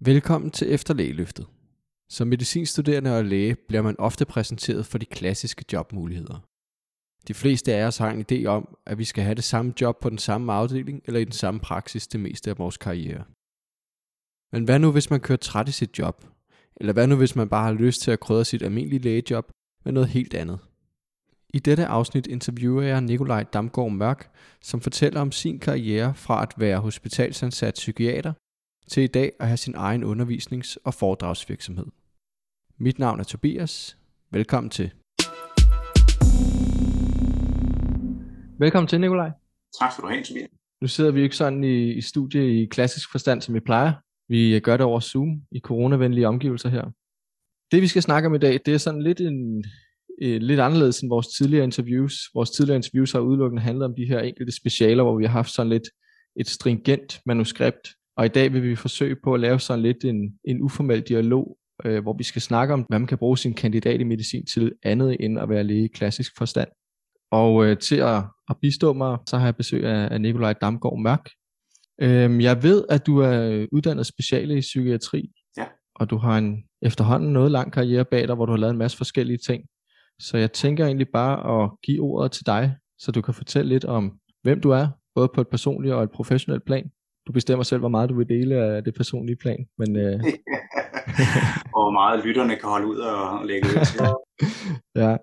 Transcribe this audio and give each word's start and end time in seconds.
Velkommen 0.00 0.50
til 0.50 0.72
Efterlægeløftet. 0.72 1.46
Som 2.10 2.28
medicinstuderende 2.28 3.18
og 3.18 3.24
læge 3.24 3.54
bliver 3.54 3.82
man 3.82 3.96
ofte 3.98 4.24
præsenteret 4.24 4.86
for 4.86 4.98
de 4.98 5.06
klassiske 5.06 5.64
jobmuligheder. 5.72 6.46
De 7.28 7.34
fleste 7.34 7.74
af 7.74 7.86
os 7.86 7.98
har 7.98 8.10
en 8.10 8.24
idé 8.32 8.46
om, 8.46 8.76
at 8.86 8.98
vi 8.98 9.04
skal 9.04 9.24
have 9.24 9.34
det 9.34 9.44
samme 9.44 9.74
job 9.80 10.00
på 10.00 10.10
den 10.10 10.18
samme 10.18 10.52
afdeling 10.52 11.02
eller 11.04 11.20
i 11.20 11.24
den 11.24 11.32
samme 11.32 11.60
praksis 11.60 12.06
det 12.06 12.20
meste 12.20 12.50
af 12.50 12.58
vores 12.58 12.76
karriere. 12.76 13.24
Men 14.52 14.64
hvad 14.64 14.78
nu, 14.78 14.92
hvis 14.92 15.10
man 15.10 15.20
kører 15.20 15.38
træt 15.38 15.68
i 15.68 15.72
sit 15.72 15.98
job? 15.98 16.24
Eller 16.76 16.92
hvad 16.92 17.06
nu, 17.06 17.16
hvis 17.16 17.36
man 17.36 17.48
bare 17.48 17.64
har 17.64 17.72
lyst 17.72 18.00
til 18.00 18.10
at 18.10 18.20
krydre 18.20 18.44
sit 18.44 18.62
almindelige 18.62 19.02
lægejob 19.02 19.50
med 19.84 19.92
noget 19.92 20.08
helt 20.08 20.34
andet? 20.34 20.58
I 21.54 21.58
dette 21.58 21.86
afsnit 21.86 22.26
interviewer 22.26 22.82
jeg 22.82 23.00
Nikolaj 23.00 23.42
Damgaard 23.42 23.90
Mørk, 23.90 24.30
som 24.62 24.80
fortæller 24.80 25.20
om 25.20 25.32
sin 25.32 25.58
karriere 25.58 26.14
fra 26.14 26.42
at 26.42 26.54
være 26.56 26.78
hospitalsansat 26.78 27.74
psykiater 27.74 28.32
til 28.88 29.02
i 29.02 29.06
dag 29.06 29.32
at 29.40 29.46
have 29.46 29.56
sin 29.56 29.74
egen 29.74 30.04
undervisnings- 30.04 30.76
og 30.84 30.94
foredragsvirksomhed. 30.94 31.86
Mit 32.78 32.98
navn 32.98 33.20
er 33.20 33.24
Tobias. 33.24 33.98
Velkommen 34.30 34.70
til. 34.70 34.92
Velkommen 38.58 38.88
til, 38.88 39.00
Nikolaj. 39.00 39.30
Tak 39.80 39.92
skal 39.92 40.02
du 40.02 40.08
have, 40.08 40.22
Tobias. 40.24 40.48
Nu 40.80 40.88
sidder 40.88 41.10
vi 41.10 41.22
ikke 41.22 41.36
sådan 41.36 41.64
i, 41.64 41.92
i 41.92 42.00
studie 42.00 42.62
i 42.62 42.66
klassisk 42.66 43.10
forstand, 43.10 43.42
som 43.42 43.54
vi 43.54 43.60
plejer. 43.60 43.92
Vi 44.28 44.60
gør 44.60 44.76
det 44.76 44.86
over 44.86 45.00
Zoom 45.00 45.42
i 45.52 45.60
coronavenlige 45.60 46.28
omgivelser 46.28 46.68
her. 46.68 46.84
Det 47.72 47.82
vi 47.82 47.86
skal 47.86 48.02
snakke 48.02 48.26
om 48.26 48.34
i 48.34 48.38
dag, 48.38 48.60
det 48.66 48.74
er 48.74 48.78
sådan 48.78 49.02
lidt 49.02 49.20
en, 49.20 49.64
eh, 50.22 50.40
lidt 50.40 50.60
anderledes 50.60 51.00
end 51.00 51.08
vores 51.08 51.26
tidligere 51.26 51.64
interviews. 51.64 52.14
Vores 52.34 52.50
tidligere 52.50 52.76
interviews 52.76 53.12
har 53.12 53.20
udelukkende 53.20 53.62
handlet 53.62 53.84
om 53.84 53.94
de 53.94 54.06
her 54.06 54.20
enkelte 54.20 54.52
specialer, 54.52 55.02
hvor 55.02 55.18
vi 55.18 55.24
har 55.24 55.32
haft 55.32 55.50
sådan 55.50 55.70
lidt 55.70 55.88
et 56.36 56.48
stringent 56.48 57.20
manuskript. 57.26 57.88
Og 58.16 58.24
i 58.26 58.28
dag 58.28 58.52
vil 58.52 58.62
vi 58.62 58.76
forsøge 58.76 59.16
på 59.24 59.34
at 59.34 59.40
lave 59.40 59.60
sådan 59.60 59.82
lidt 59.82 60.04
en, 60.04 60.38
en 60.44 60.62
uformel 60.62 61.00
dialog, 61.02 61.56
øh, 61.84 62.02
hvor 62.02 62.12
vi 62.18 62.24
skal 62.24 62.42
snakke 62.42 62.74
om, 62.74 62.84
hvad 62.88 62.98
man 62.98 63.06
kan 63.06 63.18
bruge 63.18 63.38
sin 63.38 63.54
kandidat 63.54 64.00
i 64.00 64.04
medicin 64.04 64.46
til 64.46 64.72
andet 64.82 65.16
end 65.20 65.38
at 65.38 65.48
være 65.48 65.64
læge 65.64 65.84
i 65.84 65.88
klassisk 65.88 66.32
forstand. 66.38 66.68
Og 67.30 67.66
øh, 67.66 67.78
til 67.78 67.96
at, 67.96 68.24
at 68.50 68.56
bistå 68.62 68.92
mig, 68.92 69.18
så 69.26 69.36
har 69.38 69.46
jeg 69.46 69.56
besøg 69.56 69.84
af, 69.84 70.08
af 70.12 70.20
Nikolaj 70.20 70.52
Damgaard 70.52 70.98
Mørk. 70.98 71.28
Øhm, 72.00 72.40
jeg 72.40 72.62
ved, 72.62 72.84
at 72.90 73.06
du 73.06 73.18
er 73.18 73.66
uddannet 73.72 74.06
speciale 74.06 74.56
i 74.58 74.60
psykiatri, 74.60 75.30
Ja. 75.56 75.64
og 75.94 76.10
du 76.10 76.16
har 76.16 76.38
en 76.38 76.64
efterhånden 76.82 77.32
noget 77.32 77.50
lang 77.50 77.72
karriere 77.72 78.04
bag 78.04 78.28
dig, 78.28 78.34
hvor 78.34 78.46
du 78.46 78.52
har 78.52 78.58
lavet 78.58 78.72
en 78.72 78.78
masse 78.78 78.96
forskellige 78.96 79.38
ting. 79.46 79.64
Så 80.20 80.36
jeg 80.38 80.52
tænker 80.52 80.84
egentlig 80.86 81.08
bare 81.12 81.62
at 81.64 81.70
give 81.82 82.02
ordet 82.02 82.32
til 82.32 82.46
dig, 82.46 82.76
så 82.98 83.12
du 83.12 83.20
kan 83.22 83.34
fortælle 83.34 83.68
lidt 83.68 83.84
om, 83.84 84.18
hvem 84.42 84.60
du 84.60 84.70
er, 84.70 84.88
både 85.14 85.28
på 85.34 85.40
et 85.40 85.48
personligt 85.48 85.94
og 85.94 86.02
et 86.02 86.10
professionelt 86.10 86.64
plan. 86.64 86.90
Du 87.26 87.32
bestemmer 87.32 87.62
selv, 87.62 87.78
hvor 87.78 87.88
meget 87.88 88.10
du 88.10 88.16
vil 88.16 88.28
dele 88.28 88.54
af 88.56 88.84
det 88.84 88.94
personlige 88.94 89.36
plan, 89.36 89.66
men 89.78 89.96
øh, 89.96 90.20
og 91.74 91.82
hvor 91.84 91.90
meget 91.90 92.24
lytterne 92.24 92.56
kan 92.56 92.68
holde 92.68 92.86
ud 92.86 92.96
og 92.96 93.46
lægge 93.46 93.68
ud 93.68 93.84
til. 93.84 94.00
ja, 95.02 95.16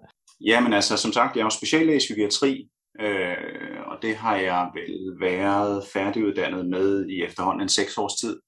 Jamen 0.46 0.74
altså, 0.74 0.98
som 0.98 1.12
sagt, 1.12 1.36
jeg 1.36 1.42
er 1.42 1.46
jo 1.46 1.50
speciallæge 1.50 1.96
i 1.96 2.00
psykiatri, 2.00 2.70
øh, 3.02 3.80
og 3.86 3.98
det 4.02 4.16
har 4.16 4.36
jeg 4.36 4.72
vel 4.74 5.20
været 5.20 5.84
færdiguddannet 5.94 6.66
med 6.66 7.06
i 7.10 7.24
efterhånden 7.24 7.62
en 7.62 7.70
seks 7.70 7.98
års 7.98 8.16
tid. 8.16 8.40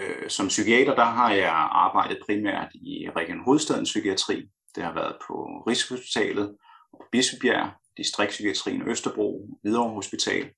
Øh, 0.00 0.28
som 0.28 0.48
psykiater, 0.48 0.94
der 0.94 1.04
har 1.04 1.32
jeg 1.32 1.68
arbejdet 1.70 2.18
primært 2.26 2.68
i 2.74 3.08
Region 3.16 3.44
Hovedstadens 3.44 3.90
Psykiatri. 3.90 4.48
Det 4.74 4.82
har 4.82 4.94
været 4.94 5.16
på 5.26 5.34
Rigshospitalet, 5.68 6.48
og 6.92 6.98
på 7.00 7.06
Bispebjerg, 7.12 7.70
Distriktspsykiatrien 7.96 8.88
Østerbro, 8.88 9.48
Hvidovre 9.62 9.94
Hospital 9.94 10.50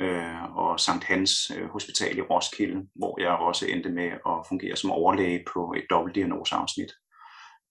øh, 0.00 0.56
og 0.56 0.80
Sankt 0.80 1.04
Hans 1.04 1.52
øh, 1.56 1.68
Hospital 1.68 2.18
i 2.18 2.20
Roskilde, 2.20 2.86
hvor 2.94 3.20
jeg 3.20 3.30
også 3.30 3.66
endte 3.66 3.90
med 3.90 4.06
at 4.06 4.46
fungere 4.48 4.76
som 4.76 4.90
overlæge 4.90 5.44
på 5.52 5.74
et 5.76 5.84
dobbeltdiagnoseafsnit. 5.90 6.92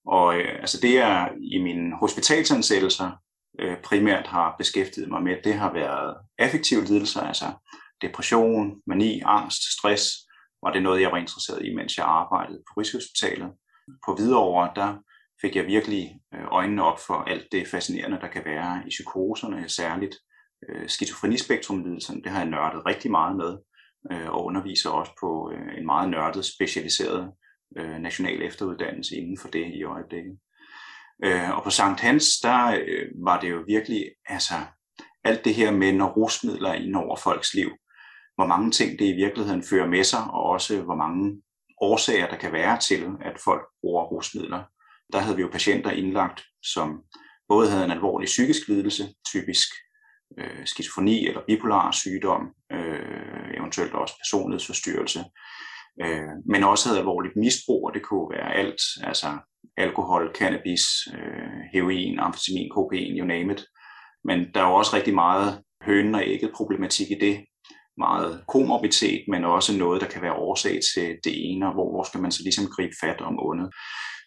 Og 0.05 0.37
øh, 0.37 0.59
altså 0.59 0.79
det 0.81 0.93
jeg 0.93 1.31
i 1.41 1.61
mine 1.61 1.95
hospitalsansættelser 1.97 3.11
øh, 3.59 3.77
primært 3.83 4.27
har 4.27 4.55
beskæftiget 4.57 5.09
mig 5.09 5.23
med, 5.23 5.37
det 5.43 5.53
har 5.53 5.73
været 5.73 6.17
affektive 6.39 6.83
lidelser, 6.83 7.21
altså 7.21 7.45
depression, 8.01 8.75
mani, 8.87 9.21
angst, 9.25 9.63
stress, 9.77 10.03
og 10.61 10.73
det 10.73 10.79
er 10.79 10.83
noget, 10.83 11.01
jeg 11.01 11.11
var 11.11 11.17
interesseret 11.17 11.65
i, 11.65 11.75
mens 11.75 11.97
jeg 11.97 12.05
arbejdede 12.05 12.63
på 12.67 12.79
Rigshospitalet. 12.79 13.51
På 14.05 14.15
Hvidovre, 14.15 14.71
der 14.75 14.97
fik 15.41 15.55
jeg 15.55 15.65
virkelig 15.65 16.19
øh, 16.33 16.45
øjnene 16.51 16.83
op 16.83 16.99
for 16.99 17.13
alt 17.13 17.47
det 17.51 17.67
fascinerende, 17.67 18.19
der 18.21 18.27
kan 18.27 18.45
være 18.45 18.83
i 18.85 18.89
psykoserne, 18.89 19.69
særligt 19.69 20.15
øh. 20.69 20.89
Det 22.23 22.31
har 22.31 22.39
jeg 22.39 22.49
nørdet 22.49 22.85
rigtig 22.85 23.11
meget 23.11 23.35
med, 23.35 23.57
øh, 24.11 24.29
og 24.29 24.45
underviser 24.45 24.89
også 24.89 25.11
på 25.19 25.51
øh, 25.53 25.77
en 25.77 25.85
meget 25.85 26.09
nørdet, 26.09 26.45
specialiseret 26.45 27.31
øh, 27.77 27.97
national 27.99 28.41
efteruddannelse 28.41 29.15
inden 29.15 29.37
for 29.37 29.47
det 29.47 29.65
i 29.73 29.83
øjeblikket. 29.83 30.37
Øh, 31.23 31.57
og 31.57 31.63
på 31.63 31.69
Sankt 31.69 31.99
Hans, 31.99 32.39
der 32.43 32.77
øh, 32.87 33.07
var 33.25 33.39
det 33.39 33.49
jo 33.49 33.63
virkelig, 33.67 34.05
altså 34.25 34.53
alt 35.23 35.45
det 35.45 35.55
her 35.55 35.71
med, 35.71 35.93
når 35.93 36.13
rusmidler 36.13 36.69
er 36.69 36.73
inde 36.73 36.99
over 36.99 37.15
folks 37.15 37.53
liv, 37.53 37.71
hvor 38.35 38.47
mange 38.47 38.71
ting 38.71 38.99
det 38.99 39.05
i 39.05 39.15
virkeligheden 39.15 39.63
fører 39.63 39.87
med 39.87 40.03
sig, 40.03 40.23
og 40.23 40.43
også 40.43 40.81
hvor 40.81 40.95
mange 40.95 41.41
årsager 41.81 42.27
der 42.29 42.37
kan 42.37 42.51
være 42.51 42.79
til, 42.79 43.09
at 43.21 43.39
folk 43.43 43.61
bruger 43.81 44.03
rusmidler. 44.03 44.63
Der 45.13 45.19
havde 45.19 45.35
vi 45.35 45.41
jo 45.41 45.49
patienter 45.51 45.91
indlagt, 45.91 46.43
som 46.63 47.03
både 47.47 47.69
havde 47.69 47.85
en 47.85 47.91
alvorlig 47.91 48.25
psykisk 48.25 48.67
lidelse, 48.67 49.03
typisk 49.27 49.67
øh, 50.37 50.65
skizofreni 50.65 51.27
eller 51.27 51.41
bipolar 51.47 51.91
sygdom, 51.91 52.41
øh, 52.71 53.57
eventuelt 53.57 53.93
også 53.93 54.13
personlighedsforstyrrelse, 54.17 55.23
øh, 56.01 56.33
men 56.45 56.63
også 56.63 56.89
havde 56.89 56.99
alvorligt 56.99 57.35
misbrug, 57.35 57.87
og 57.87 57.93
det 57.93 58.03
kunne 58.03 58.29
være 58.35 58.53
alt, 58.53 58.81
altså 59.03 59.27
alkohol, 59.77 60.31
cannabis, 60.35 60.83
øh, 61.13 61.59
heroin, 61.73 62.19
amfetamin, 62.19 62.69
kokain, 62.69 63.17
you 63.17 63.25
name 63.25 63.53
it. 63.53 63.65
Men 64.23 64.47
der 64.53 64.61
er 64.61 64.67
jo 64.67 64.75
også 64.75 64.95
rigtig 64.95 65.13
meget 65.13 65.61
hønen 65.81 66.15
og 66.15 66.23
ægget 66.25 66.51
problematik 66.55 67.11
i 67.11 67.19
det, 67.19 67.45
meget 67.97 68.43
komorbiditet, 68.47 69.23
men 69.27 69.45
også 69.45 69.77
noget, 69.77 70.01
der 70.01 70.07
kan 70.07 70.21
være 70.21 70.33
årsag 70.33 70.79
til 70.93 71.17
det 71.23 71.51
ene, 71.51 71.67
og 71.67 71.73
hvor, 71.73 71.91
hvor 71.91 72.03
skal 72.03 72.21
man 72.21 72.31
så 72.31 72.43
ligesom 72.43 72.67
gribe 72.75 72.95
fat 73.01 73.21
om 73.21 73.35
ondet. 73.39 73.69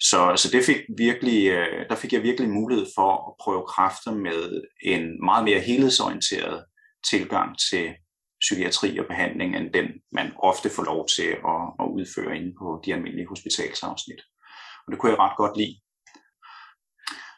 Så, 0.00 0.32
så 0.36 0.48
det 0.52 0.64
fik 0.64 0.80
virkelig, 0.98 1.46
øh, 1.46 1.88
der 1.90 1.96
fik 1.96 2.12
jeg 2.12 2.22
virkelig 2.22 2.50
mulighed 2.50 2.86
for 2.96 3.28
at 3.28 3.34
prøve 3.40 3.66
kræfter 3.66 4.14
med 4.14 4.62
en 4.82 5.24
meget 5.24 5.44
mere 5.44 5.60
helhedsorienteret 5.60 6.64
tilgang 7.10 7.58
til 7.70 7.94
psykiatri 8.40 8.98
og 8.98 9.06
behandling, 9.06 9.56
end 9.56 9.72
den 9.72 9.86
man 10.12 10.32
ofte 10.42 10.70
får 10.70 10.84
lov 10.84 11.06
til 11.16 11.30
at, 11.52 11.62
at 11.80 11.86
udføre 11.96 12.36
inde 12.36 12.54
på 12.58 12.82
de 12.84 12.94
almindelige 12.94 13.28
hospitalsafsnit. 13.28 14.20
Og 14.86 14.92
det 14.92 14.98
kunne 14.98 15.12
jeg 15.12 15.18
ret 15.18 15.36
godt 15.36 15.56
lide. 15.56 15.80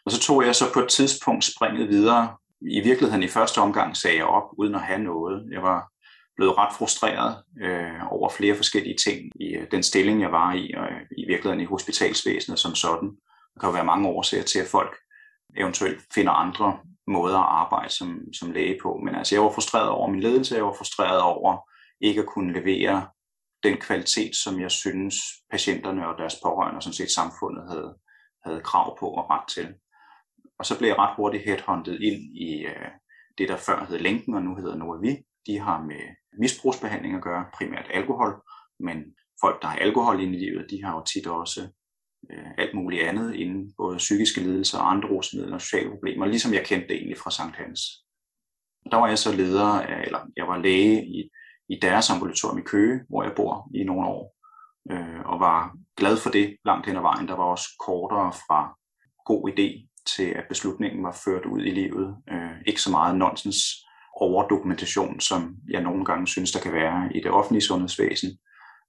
Og 0.04 0.12
så 0.12 0.20
tog 0.20 0.46
jeg 0.46 0.56
så 0.56 0.72
på 0.72 0.80
et 0.80 0.88
tidspunkt 0.88 1.44
springet 1.44 1.88
videre. 1.88 2.36
I 2.60 2.80
virkeligheden 2.80 3.22
i 3.22 3.28
første 3.28 3.58
omgang 3.58 3.96
sagde 3.96 4.16
jeg 4.16 4.24
op, 4.24 4.48
uden 4.58 4.74
at 4.74 4.80
have 4.80 4.98
noget. 4.98 5.48
Jeg 5.52 5.62
var 5.62 5.90
blevet 6.40 6.58
ret 6.58 6.74
frustreret 6.78 7.32
øh, 7.60 8.12
over 8.12 8.28
flere 8.28 8.56
forskellige 8.56 8.96
ting 9.06 9.18
i 9.40 9.48
øh, 9.56 9.66
den 9.70 9.82
stilling, 9.82 10.20
jeg 10.20 10.32
var 10.32 10.52
i, 10.52 10.74
og 10.76 10.84
øh, 10.84 11.02
i 11.18 11.24
virkeligheden 11.26 11.60
i 11.60 11.72
hospitalsvæsenet 11.74 12.58
som 12.58 12.74
sådan. 12.74 13.08
Der 13.54 13.60
kan 13.60 13.68
jo 13.68 13.72
være 13.72 13.92
mange 13.92 14.08
årsager 14.08 14.44
til, 14.44 14.58
at 14.58 14.66
folk 14.66 14.96
eventuelt 15.56 16.00
finder 16.14 16.32
andre 16.32 16.78
måder 17.06 17.38
at 17.38 17.52
arbejde 17.62 17.92
som, 17.92 18.20
som 18.32 18.50
læge 18.50 18.78
på. 18.82 19.00
Men 19.04 19.14
altså, 19.14 19.34
jeg 19.34 19.42
var 19.42 19.52
frustreret 19.52 19.88
over 19.88 20.08
min 20.10 20.20
ledelse, 20.20 20.54
jeg 20.54 20.64
var 20.64 20.72
frustreret 20.72 21.20
over 21.20 21.70
ikke 22.00 22.20
at 22.20 22.26
kunne 22.26 22.52
levere 22.52 23.08
den 23.62 23.76
kvalitet, 23.76 24.36
som 24.36 24.60
jeg 24.60 24.70
synes 24.70 25.14
patienterne 25.50 26.08
og 26.08 26.18
deres 26.18 26.36
pårørende 26.44 26.78
og 26.78 26.82
sådan 26.82 26.94
set 26.94 27.10
samfundet 27.10 27.64
havde, 27.70 27.94
havde 28.44 28.60
krav 28.60 28.98
på 28.98 29.06
og 29.06 29.30
ret 29.30 29.48
til. 29.54 29.74
Og 30.58 30.66
så 30.66 30.78
blev 30.78 30.88
jeg 30.88 30.98
ret 30.98 31.16
hurtigt 31.16 31.44
headhunted 31.44 32.00
ind 32.00 32.20
i 32.36 32.64
øh, 32.66 32.90
det, 33.38 33.48
der 33.48 33.56
før 33.56 33.84
hed 33.84 33.98
Lænken 33.98 34.34
og 34.34 34.42
nu 34.42 34.54
hedder 34.54 34.76
Noavi. 34.76 35.16
De 35.46 35.58
har 35.58 35.82
med 35.82 36.02
misbrugsbehandling 36.38 37.14
at 37.14 37.22
gøre, 37.22 37.44
primært 37.54 37.86
alkohol, 37.90 38.42
men 38.80 38.96
folk, 39.40 39.62
der 39.62 39.68
har 39.68 39.76
alkohol 39.76 40.20
inde 40.20 40.38
i 40.38 40.40
livet, 40.40 40.70
de 40.70 40.84
har 40.84 40.94
jo 40.94 41.04
tit 41.04 41.26
også 41.26 41.60
øh, 42.30 42.50
alt 42.58 42.74
muligt 42.74 43.02
andet 43.02 43.34
inden 43.34 43.72
både 43.76 43.96
psykiske 43.96 44.40
lidelser, 44.40 44.78
andre 44.78 45.08
rusmidler 45.08 45.54
og 45.54 45.60
sociale 45.60 45.90
problemer, 45.90 46.26
ligesom 46.26 46.54
jeg 46.54 46.66
kendte 46.66 46.88
det 46.88 46.96
egentlig 46.96 47.18
fra 47.18 47.30
Sankt 47.30 47.56
Hans. 47.56 47.80
Der 48.90 48.96
var 48.96 49.08
jeg 49.08 49.18
så 49.18 49.36
leder, 49.36 49.66
af, 49.66 50.02
eller 50.06 50.20
jeg 50.36 50.48
var 50.48 50.58
læge 50.58 51.06
i, 51.06 51.30
i 51.68 51.78
deres 51.82 52.10
ambulatorium 52.10 52.58
i 52.58 52.62
Køge, 52.62 53.00
hvor 53.08 53.22
jeg 53.22 53.32
bor 53.36 53.70
i 53.74 53.84
nogle 53.84 54.08
år, 54.08 54.36
øh, 54.90 55.20
og 55.20 55.40
var 55.40 55.76
glad 55.96 56.16
for 56.16 56.30
det 56.30 56.56
langt 56.64 56.86
hen 56.86 56.96
ad 56.96 57.02
vejen. 57.02 57.28
Der 57.28 57.36
var 57.36 57.44
også 57.44 57.68
kortere 57.86 58.32
fra 58.32 58.78
god 59.24 59.50
idé 59.50 59.88
til, 60.16 60.28
at 60.28 60.44
beslutningen 60.48 61.04
var 61.04 61.20
ført 61.24 61.46
ud 61.46 61.60
i 61.60 61.70
livet. 61.70 62.16
Øh, 62.30 62.60
ikke 62.66 62.82
så 62.82 62.90
meget 62.90 63.18
nonsens 63.18 63.56
overdokumentation, 64.20 65.20
som 65.20 65.56
jeg 65.70 65.82
nogle 65.82 66.04
gange 66.04 66.26
synes, 66.26 66.52
der 66.52 66.60
kan 66.60 66.72
være 66.72 67.10
i 67.14 67.20
det 67.20 67.30
offentlige 67.30 67.62
sundhedsvæsen, 67.62 68.30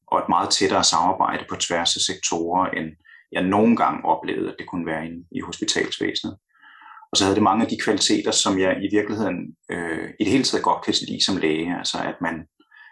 og 0.08 0.20
et 0.20 0.30
meget 0.30 0.50
tættere 0.50 0.84
samarbejde 0.84 1.46
på 1.50 1.56
tværs 1.56 1.96
af 1.96 2.02
sektorer, 2.02 2.70
end 2.70 2.90
jeg 3.32 3.44
nogle 3.44 3.76
gange 3.76 4.06
oplevede, 4.06 4.50
at 4.52 4.56
det 4.60 4.68
kunne 4.68 4.86
være 4.86 5.08
i, 5.08 5.14
i 5.32 5.40
hospitalsvæsenet. 5.40 6.38
Og 7.12 7.18
så 7.18 7.24
havde 7.24 7.36
det 7.36 7.44
mange 7.44 7.64
af 7.64 7.70
de 7.70 7.78
kvaliteter, 7.78 8.32
som 8.32 8.60
jeg 8.60 8.84
i 8.84 8.96
virkeligheden 8.96 9.56
øh, 9.72 10.10
i 10.20 10.24
det 10.24 10.32
hele 10.32 10.44
taget 10.44 10.64
godt 10.64 10.84
kan 10.86 10.94
lide 11.08 11.26
som 11.26 11.38
læge, 11.38 11.78
altså 11.78 11.98
at 11.98 12.16
man, 12.22 12.36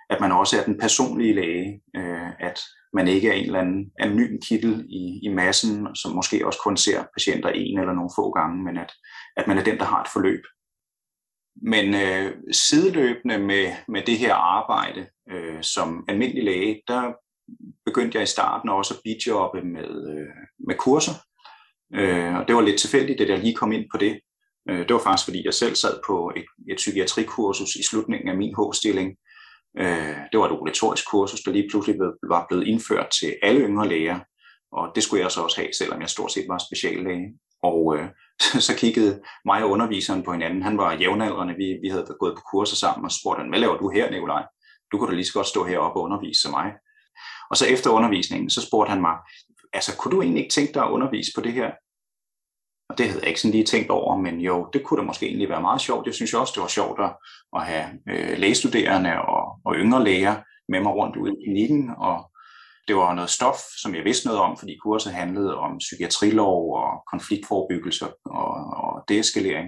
at 0.09 0.21
man 0.21 0.31
også 0.31 0.59
er 0.59 0.65
den 0.65 0.77
personlige 0.79 1.35
læge, 1.35 1.81
øh, 1.95 2.29
at 2.39 2.59
man 2.93 3.07
ikke 3.07 3.29
er 3.29 3.33
en 3.33 3.45
eller 3.45 3.59
anden 3.59 3.91
anonym 3.99 4.37
kittel 4.47 4.85
i, 4.89 5.19
i 5.23 5.27
massen, 5.27 5.95
som 5.95 6.11
måske 6.11 6.45
også 6.47 6.59
kun 6.63 6.77
ser 6.77 7.03
patienter 7.17 7.49
en 7.49 7.79
eller 7.79 7.93
nogle 7.93 8.11
få 8.15 8.31
gange, 8.31 8.63
men 8.63 8.77
at, 8.77 8.91
at 9.37 9.47
man 9.47 9.57
er 9.57 9.63
den, 9.63 9.77
der 9.77 9.85
har 9.85 10.01
et 10.01 10.09
forløb. 10.13 10.41
Men 11.61 11.93
øh, 11.93 12.33
sideløbende 12.51 13.37
med, 13.37 13.73
med 13.87 14.01
det 14.01 14.17
her 14.17 14.33
arbejde 14.33 15.07
øh, 15.31 15.63
som 15.63 16.05
almindelig 16.07 16.43
læge, 16.43 16.81
der 16.87 17.13
begyndte 17.85 18.15
jeg 18.15 18.23
i 18.23 18.33
starten 18.35 18.69
også 18.69 18.93
at 18.93 18.99
bidjobbe 19.03 19.61
med, 19.61 20.17
øh, 20.17 20.27
med 20.67 20.75
kurser. 20.75 21.13
Øh, 21.93 22.35
og 22.35 22.47
det 22.47 22.55
var 22.55 22.61
lidt 22.61 22.79
tilfældigt, 22.79 23.21
at 23.21 23.29
jeg 23.29 23.39
lige 23.39 23.55
kom 23.55 23.71
ind 23.71 23.85
på 23.91 23.97
det. 23.97 24.19
Øh, 24.69 24.79
det 24.87 24.93
var 24.93 24.99
faktisk, 24.99 25.25
fordi 25.25 25.45
jeg 25.45 25.53
selv 25.53 25.75
sad 25.75 25.99
på 26.07 26.31
et, 26.35 26.45
et 26.69 26.77
psykiatrikursus 26.77 27.75
i 27.75 27.83
slutningen 27.83 28.29
af 28.29 28.37
min 28.37 28.55
H-stilling. 28.55 29.17
Øh, 29.79 30.17
det 30.31 30.39
var 30.39 30.45
et 30.45 30.51
obligatorisk 30.51 31.09
kursus, 31.11 31.41
der 31.41 31.51
lige 31.51 31.69
pludselig 31.69 31.99
var 32.29 32.45
blevet 32.49 32.67
indført 32.67 33.09
til 33.19 33.35
alle 33.41 33.61
yngre 33.61 33.87
læger. 33.87 34.19
Og 34.71 34.91
det 34.95 35.03
skulle 35.03 35.23
jeg 35.23 35.31
så 35.31 35.41
også 35.41 35.61
have, 35.61 35.73
selvom 35.73 36.01
jeg 36.01 36.09
stort 36.09 36.31
set 36.31 36.45
var 36.47 36.57
speciallæge. 36.57 37.33
Og 37.63 37.97
øh, 37.97 38.07
så 38.67 38.75
kiggede 38.77 39.21
mig 39.45 39.63
og 39.63 39.69
underviseren 39.69 40.23
på 40.23 40.31
hinanden. 40.31 40.63
Han 40.63 40.77
var 40.77 40.93
jævnaldrende. 40.93 41.53
Vi, 41.53 41.77
vi 41.81 41.89
havde 41.89 42.15
gået 42.19 42.35
på 42.35 42.41
kurser 42.51 42.75
sammen 42.75 43.05
og 43.05 43.11
spurgte 43.11 43.41
han, 43.41 43.49
hvad 43.49 43.59
laver 43.59 43.77
du 43.77 43.89
her, 43.89 44.11
Nikolaj? 44.11 44.43
Du 44.91 44.97
kunne 44.97 45.09
da 45.09 45.15
lige 45.15 45.25
så 45.25 45.33
godt 45.33 45.47
stå 45.47 45.63
heroppe 45.63 45.99
og 45.99 46.03
undervise 46.03 46.41
som 46.41 46.51
mig. 46.51 46.73
Og 47.49 47.57
så 47.57 47.65
efter 47.65 47.89
undervisningen, 47.89 48.49
så 48.49 48.61
spurgte 48.67 48.89
han 48.89 49.01
mig, 49.01 49.15
altså 49.73 49.97
kunne 49.97 50.11
du 50.11 50.21
egentlig 50.21 50.43
ikke 50.43 50.53
tænke 50.53 50.73
dig 50.73 50.83
at 50.83 50.91
undervise 50.91 51.31
på 51.35 51.41
det 51.41 51.53
her? 51.53 51.71
Og 52.89 52.97
det 52.97 53.05
havde 53.05 53.19
jeg 53.19 53.27
ikke 53.27 53.41
sådan 53.41 53.51
lige 53.51 53.65
tænkt 53.65 53.89
over, 53.89 54.17
men 54.17 54.39
jo, 54.39 54.69
det 54.73 54.83
kunne 54.83 54.99
da 54.99 55.05
måske 55.05 55.25
egentlig 55.25 55.49
være 55.49 55.61
meget 55.61 55.81
sjovt. 55.81 56.05
Jeg 56.05 56.13
synes 56.13 56.33
også, 56.33 56.53
det 56.55 56.61
var 56.61 56.67
sjovt 56.67 56.99
at, 56.99 57.11
at 57.55 57.65
have 57.65 57.85
øh, 58.09 58.37
lægestuderende 58.37 59.21
og, 59.21 59.59
og 59.65 59.75
yngre 59.75 60.03
læger 60.03 60.35
med 60.69 60.79
mig 60.79 60.93
rundt 60.93 61.15
ude 61.15 61.31
i 61.31 61.43
klinikken, 61.45 61.89
og 61.97 62.31
det 62.89 62.97
var 62.97 63.13
noget 63.13 63.29
stof, 63.29 63.59
som 63.81 63.95
jeg 63.95 64.03
vidste 64.05 64.27
noget 64.27 64.41
om, 64.41 64.57
fordi 64.57 64.77
kurset 64.83 65.13
handlede 65.13 65.57
om 65.57 65.77
psykiatrilov 65.77 66.61
og 66.81 66.89
konfliktforebyggelse 67.11 68.05
og, 68.25 68.53
og 68.83 69.03
deeskalering. 69.09 69.67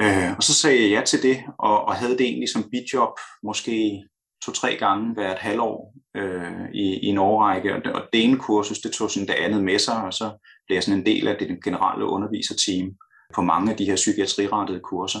Øh, 0.00 0.30
og 0.36 0.42
så 0.42 0.54
sagde 0.54 0.82
jeg 0.82 0.90
ja 0.90 1.02
til 1.04 1.22
det, 1.22 1.36
og, 1.58 1.84
og 1.84 1.94
havde 1.94 2.18
det 2.18 2.26
egentlig 2.26 2.48
som 2.48 2.70
bidjob, 2.72 3.14
måske 3.42 4.04
to-tre 4.44 4.76
gange 4.76 5.14
hvert 5.14 5.38
halvår 5.38 5.94
øh, 6.16 6.64
i, 6.74 6.86
i 7.04 7.06
en 7.06 7.18
årrække. 7.18 7.74
Og 7.74 7.80
og 7.94 8.02
det 8.12 8.24
ene 8.24 8.38
kursus, 8.38 8.78
det 8.78 8.92
tog 8.92 9.10
sådan 9.10 9.28
det 9.28 9.34
andet 9.34 9.64
med 9.64 9.78
sig, 9.78 10.02
og 10.02 10.12
så 10.14 10.26
blev 10.66 10.76
jeg 10.76 10.82
sådan 10.82 11.00
en 11.00 11.06
del 11.06 11.28
af 11.28 11.36
det 11.38 11.64
generelle 11.64 12.04
underviserteam 12.04 12.86
på 13.34 13.42
mange 13.42 13.70
af 13.70 13.76
de 13.76 13.84
her 13.84 13.96
psykiatrirettede 13.96 14.80
kurser. 14.80 15.20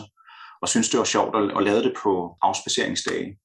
Og 0.62 0.68
synes 0.68 0.90
det 0.90 0.98
var 0.98 1.04
sjovt 1.04 1.36
at, 1.36 1.56
at 1.56 1.62
lave 1.62 1.82
det 1.82 1.94
på 2.02 2.36
afspaceringsdage. 2.42 3.38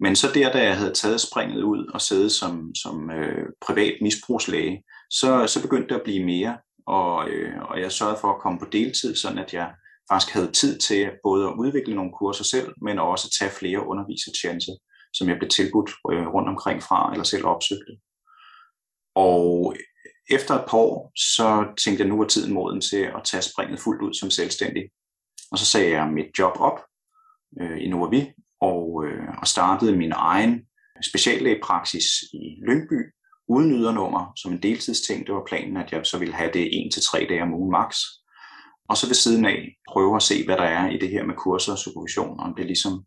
Men 0.00 0.16
så 0.16 0.28
der, 0.34 0.52
da 0.52 0.62
jeg 0.62 0.76
havde 0.76 0.92
taget 0.92 1.20
springet 1.20 1.62
ud 1.62 1.90
og 1.94 2.00
siddet 2.00 2.32
som, 2.32 2.74
som 2.74 3.10
øh, 3.10 3.46
privat 3.60 3.94
misbrugslæge, 4.00 4.84
så, 5.10 5.46
så 5.46 5.62
begyndte 5.62 5.88
det 5.88 5.94
at 5.94 6.04
blive 6.04 6.24
mere, 6.24 6.58
og, 6.86 7.28
øh, 7.28 7.62
og 7.62 7.80
jeg 7.80 7.92
sørgede 7.92 8.18
for 8.20 8.28
at 8.32 8.40
komme 8.40 8.58
på 8.58 8.66
deltid, 8.72 9.16
sådan 9.16 9.38
at 9.38 9.54
jeg 9.54 9.74
faktisk 10.10 10.34
havde 10.34 10.52
tid 10.52 10.78
til 10.78 11.10
både 11.22 11.46
at 11.46 11.54
udvikle 11.58 11.94
nogle 11.94 12.12
kurser 12.12 12.44
selv, 12.44 12.74
men 12.82 12.98
også 12.98 13.28
at 13.28 13.36
tage 13.38 13.58
flere 13.58 13.86
undervisertjenester, 13.86 14.72
som 15.12 15.28
jeg 15.28 15.38
blev 15.38 15.48
tilbudt 15.48 15.90
øh, 16.12 16.26
rundt 16.34 16.48
omkring 16.48 16.82
fra, 16.82 17.12
eller 17.12 17.24
selv 17.24 17.46
opsøgte. 17.46 17.92
Og 19.14 19.76
efter 20.30 20.54
et 20.54 20.64
par 20.68 20.78
år, 20.78 21.12
så 21.16 21.74
tænkte 21.78 22.02
jeg, 22.02 22.08
nu 22.08 22.20
er 22.20 22.26
tiden 22.26 22.52
moden 22.52 22.80
til 22.80 23.02
at 23.16 23.24
tage 23.24 23.42
springet 23.42 23.80
fuldt 23.80 24.02
ud 24.02 24.14
som 24.14 24.30
selvstændig. 24.30 24.90
Og 25.52 25.58
så 25.58 25.66
sagde 25.66 25.90
jeg 25.90 26.08
mit 26.08 26.38
job 26.38 26.56
op 26.60 26.80
øh, 27.60 27.82
i 27.82 27.88
Novavi, 27.88 28.32
og, 28.60 29.04
øh, 29.06 29.28
og 29.40 29.46
startede 29.46 29.96
min 29.96 30.12
egen 30.14 30.60
speciallægepraksis 31.02 32.04
i 32.32 32.62
Lyngby, 32.68 33.00
uden 33.48 33.72
ydernummer, 33.72 34.32
som 34.36 34.52
en 34.52 34.62
deltidsting. 34.62 35.26
Det 35.26 35.34
var 35.34 35.44
planen, 35.48 35.76
at 35.76 35.92
jeg 35.92 36.06
så 36.06 36.18
ville 36.18 36.34
have 36.34 36.50
det 36.52 36.68
en 36.72 36.90
til 36.90 37.02
tre 37.02 37.26
dage 37.28 37.42
om 37.42 37.54
ugen 37.54 37.70
max. 37.70 37.96
Og 38.88 38.96
så 38.96 39.06
ved 39.06 39.14
siden 39.14 39.44
af 39.44 39.76
prøve 39.92 40.16
at 40.16 40.22
se, 40.22 40.44
hvad 40.44 40.56
der 40.56 40.62
er 40.62 40.90
i 40.90 40.98
det 40.98 41.08
her 41.08 41.24
med 41.24 41.34
kurser 41.34 41.72
og 41.72 41.78
supervision, 41.78 42.40
om 42.40 42.54
det 42.56 42.66
ligesom 42.66 43.04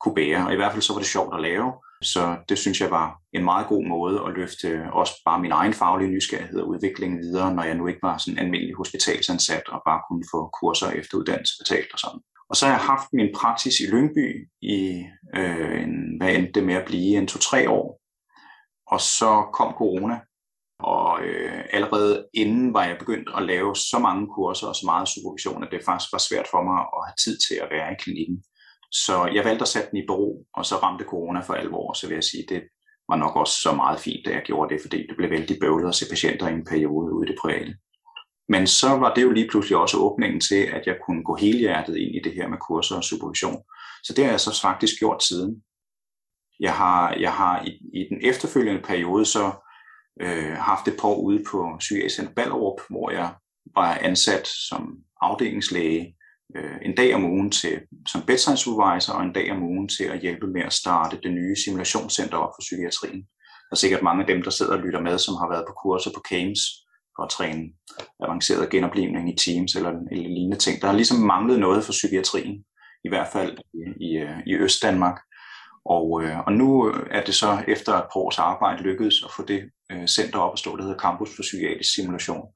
kunne 0.00 0.14
bære. 0.14 0.46
Og 0.46 0.52
i 0.52 0.56
hvert 0.56 0.72
fald 0.72 0.82
så 0.82 0.92
var 0.92 1.00
det 1.00 1.08
sjovt 1.08 1.34
at 1.34 1.42
lave. 1.42 1.72
Så 2.02 2.36
det 2.48 2.58
synes 2.58 2.80
jeg 2.80 2.90
var 2.90 3.18
en 3.32 3.44
meget 3.44 3.66
god 3.66 3.84
måde 3.84 4.22
at 4.26 4.34
løfte 4.34 4.82
også 4.92 5.12
bare 5.24 5.40
min 5.40 5.52
egen 5.52 5.74
faglige 5.74 6.10
nysgerrighed 6.10 6.60
og 6.60 6.68
udvikling 6.68 7.18
videre, 7.18 7.54
når 7.54 7.62
jeg 7.62 7.74
nu 7.74 7.86
ikke 7.86 8.02
var 8.02 8.18
sådan 8.18 8.38
almindelig 8.38 8.74
hospitalsansat 8.76 9.68
og 9.68 9.82
bare 9.86 10.00
kunne 10.08 10.24
få 10.32 10.50
kurser 10.60 10.86
og 10.86 10.96
efteruddannelse 10.96 11.54
betalt 11.60 11.92
og 11.92 11.98
sådan. 11.98 12.20
Og 12.50 12.56
så 12.56 12.66
har 12.66 12.72
jeg 12.72 12.82
haft 12.82 13.12
min 13.12 13.34
praksis 13.34 13.80
i 13.80 13.86
Lyngby 13.86 14.48
i, 14.60 15.04
øh, 15.36 15.82
en, 15.82 16.16
hvad 16.18 16.34
endte 16.34 16.52
det 16.52 16.64
med 16.64 16.74
at 16.74 16.86
blive, 16.86 17.16
en 17.16 17.26
to-tre 17.26 17.70
år. 17.70 18.00
Og 18.86 19.00
så 19.00 19.46
kom 19.52 19.74
corona, 19.74 20.20
og 20.78 21.22
øh, 21.22 21.64
allerede 21.72 22.28
inden 22.34 22.74
var 22.74 22.84
jeg 22.84 22.98
begyndt 22.98 23.28
at 23.36 23.42
lave 23.42 23.76
så 23.76 23.98
mange 23.98 24.26
kurser 24.26 24.66
og 24.66 24.76
så 24.76 24.86
meget 24.86 25.08
supervision, 25.08 25.62
at 25.64 25.68
det 25.72 25.84
faktisk 25.84 26.12
var 26.12 26.18
svært 26.28 26.48
for 26.50 26.62
mig 26.62 26.80
at 26.80 27.02
have 27.06 27.18
tid 27.24 27.38
til 27.48 27.54
at 27.54 27.70
være 27.70 27.92
i 27.92 28.00
klinikken. 28.02 28.44
Så 28.92 29.30
jeg 29.34 29.44
valgte 29.44 29.62
at 29.62 29.68
sætte 29.68 29.90
den 29.90 29.98
i 29.98 30.06
bero, 30.06 30.46
og 30.54 30.66
så 30.66 30.76
ramte 30.76 31.04
corona 31.04 31.40
for 31.40 31.54
alvor, 31.54 31.92
så 31.92 32.06
vil 32.06 32.14
jeg 32.14 32.24
sige, 32.24 32.44
det 32.48 32.62
var 33.08 33.16
nok 33.16 33.36
også 33.36 33.60
så 33.60 33.72
meget 33.72 34.00
fint, 34.00 34.26
at 34.26 34.34
jeg 34.34 34.42
gjorde 34.42 34.74
det, 34.74 34.82
fordi 34.82 35.06
det 35.06 35.16
blev 35.16 35.30
vældig 35.30 35.56
bøvlet 35.60 35.88
at 35.88 35.94
se 35.94 36.06
patienter 36.10 36.48
i 36.48 36.52
en 36.52 36.64
periode 36.64 37.12
ude 37.12 37.26
i 37.26 37.30
det 37.30 37.38
private. 37.42 37.74
Men 38.48 38.66
så 38.66 38.88
var 38.88 39.14
det 39.14 39.22
jo 39.22 39.30
lige 39.30 39.48
pludselig 39.48 39.78
også 39.78 39.96
åbningen 39.96 40.40
til, 40.40 40.62
at 40.64 40.86
jeg 40.86 40.96
kunne 41.06 41.24
gå 41.24 41.34
helhjertet 41.34 41.96
ind 41.96 42.14
i 42.14 42.20
det 42.24 42.34
her 42.34 42.48
med 42.48 42.58
kurser 42.58 42.96
og 42.96 43.04
supervision. 43.04 43.62
Så 44.04 44.12
det 44.12 44.24
har 44.24 44.30
jeg 44.30 44.40
så 44.40 44.60
faktisk 44.62 44.98
gjort 44.98 45.22
siden. 45.22 45.62
Jeg 46.60 46.74
har, 46.74 47.14
jeg 47.14 47.32
har 47.32 47.64
i, 47.64 47.70
i 47.94 48.06
den 48.10 48.18
efterfølgende 48.22 48.82
periode 48.82 49.24
så 49.24 49.52
øh, 50.20 50.52
haft 50.52 50.88
et 50.88 50.96
par 51.00 51.14
ude 51.14 51.44
på 51.50 51.76
Sygehjælpscenter 51.80 52.34
Ballerup, 52.34 52.80
hvor 52.90 53.10
jeg 53.10 53.34
var 53.74 53.94
ansat 53.94 54.46
som 54.46 54.96
afdelingslæge 55.20 56.16
øh, 56.56 56.76
en 56.82 56.94
dag 56.94 57.14
om 57.14 57.24
ugen 57.24 57.50
til, 57.50 57.80
som 58.08 58.22
bedside 58.22 58.56
supervisor 58.56 59.12
og 59.12 59.22
en 59.22 59.32
dag 59.32 59.52
om 59.52 59.62
ugen 59.62 59.88
til 59.88 60.04
at 60.04 60.20
hjælpe 60.20 60.46
med 60.46 60.62
at 60.62 60.72
starte 60.72 61.20
det 61.22 61.32
nye 61.32 61.56
simulationscenter 61.64 62.36
op 62.36 62.52
for 62.56 62.60
psykiatrien. 62.60 63.20
Der 63.68 63.72
er 63.72 63.76
sikkert 63.76 64.02
mange 64.02 64.20
af 64.20 64.26
dem, 64.26 64.42
der 64.42 64.50
sidder 64.50 64.72
og 64.72 64.78
lytter 64.78 65.00
med, 65.00 65.18
som 65.18 65.34
har 65.34 65.48
været 65.48 65.64
på 65.68 65.72
kurser 65.82 66.10
på 66.14 66.20
CAMES, 66.28 66.60
for 67.18 67.24
at 67.24 67.30
træne 67.30 67.62
avanceret 68.20 68.70
genoplevning 68.70 69.32
i 69.32 69.36
Teams 69.36 69.74
eller, 69.74 69.90
eller 70.12 70.28
lignende 70.28 70.56
ting. 70.56 70.80
Der 70.80 70.86
har 70.86 70.94
ligesom 70.94 71.18
manglet 71.18 71.60
noget 71.60 71.84
for 71.84 71.92
psykiatrien, 71.92 72.64
i 73.04 73.08
hvert 73.08 73.28
fald 73.32 73.58
i, 73.74 74.06
i, 74.08 74.16
øh, 74.16 74.38
i 74.46 74.54
Øst-Danmark. 74.54 75.18
Og, 75.84 76.22
øh, 76.22 76.38
og 76.46 76.52
nu 76.52 76.90
øh, 76.90 77.06
er 77.10 77.24
det 77.24 77.34
så 77.34 77.64
efter 77.68 77.92
et 77.94 78.08
par 78.12 78.20
års 78.20 78.38
arbejde 78.38 78.82
lykkedes 78.82 79.22
at 79.24 79.30
få 79.36 79.42
det 79.44 79.70
øh, 79.92 80.06
center 80.06 80.38
op 80.38 80.52
at 80.52 80.58
stå, 80.58 80.76
der 80.76 80.82
hedder 80.82 80.98
Campus 80.98 81.36
for 81.36 81.42
Psykiatrisk 81.42 81.94
Simulation. 81.94 82.46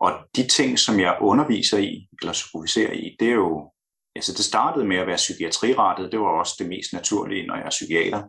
Og 0.00 0.12
de 0.36 0.46
ting, 0.46 0.78
som 0.78 1.00
jeg 1.00 1.18
underviser 1.20 1.78
i, 1.78 2.08
eller 2.20 2.32
superviserer 2.32 2.92
i, 2.92 3.16
det 3.20 3.28
er 3.28 3.34
jo, 3.34 3.72
altså 4.16 4.32
det 4.32 4.44
startede 4.44 4.86
med 4.86 4.96
at 4.96 5.06
være 5.06 5.16
psykiatrirettet, 5.16 6.12
det 6.12 6.20
var 6.20 6.26
også 6.40 6.54
det 6.58 6.68
mest 6.68 6.92
naturlige, 6.92 7.46
når 7.46 7.54
jeg 7.54 7.64
er 7.64 7.70
psykiater. 7.70 8.22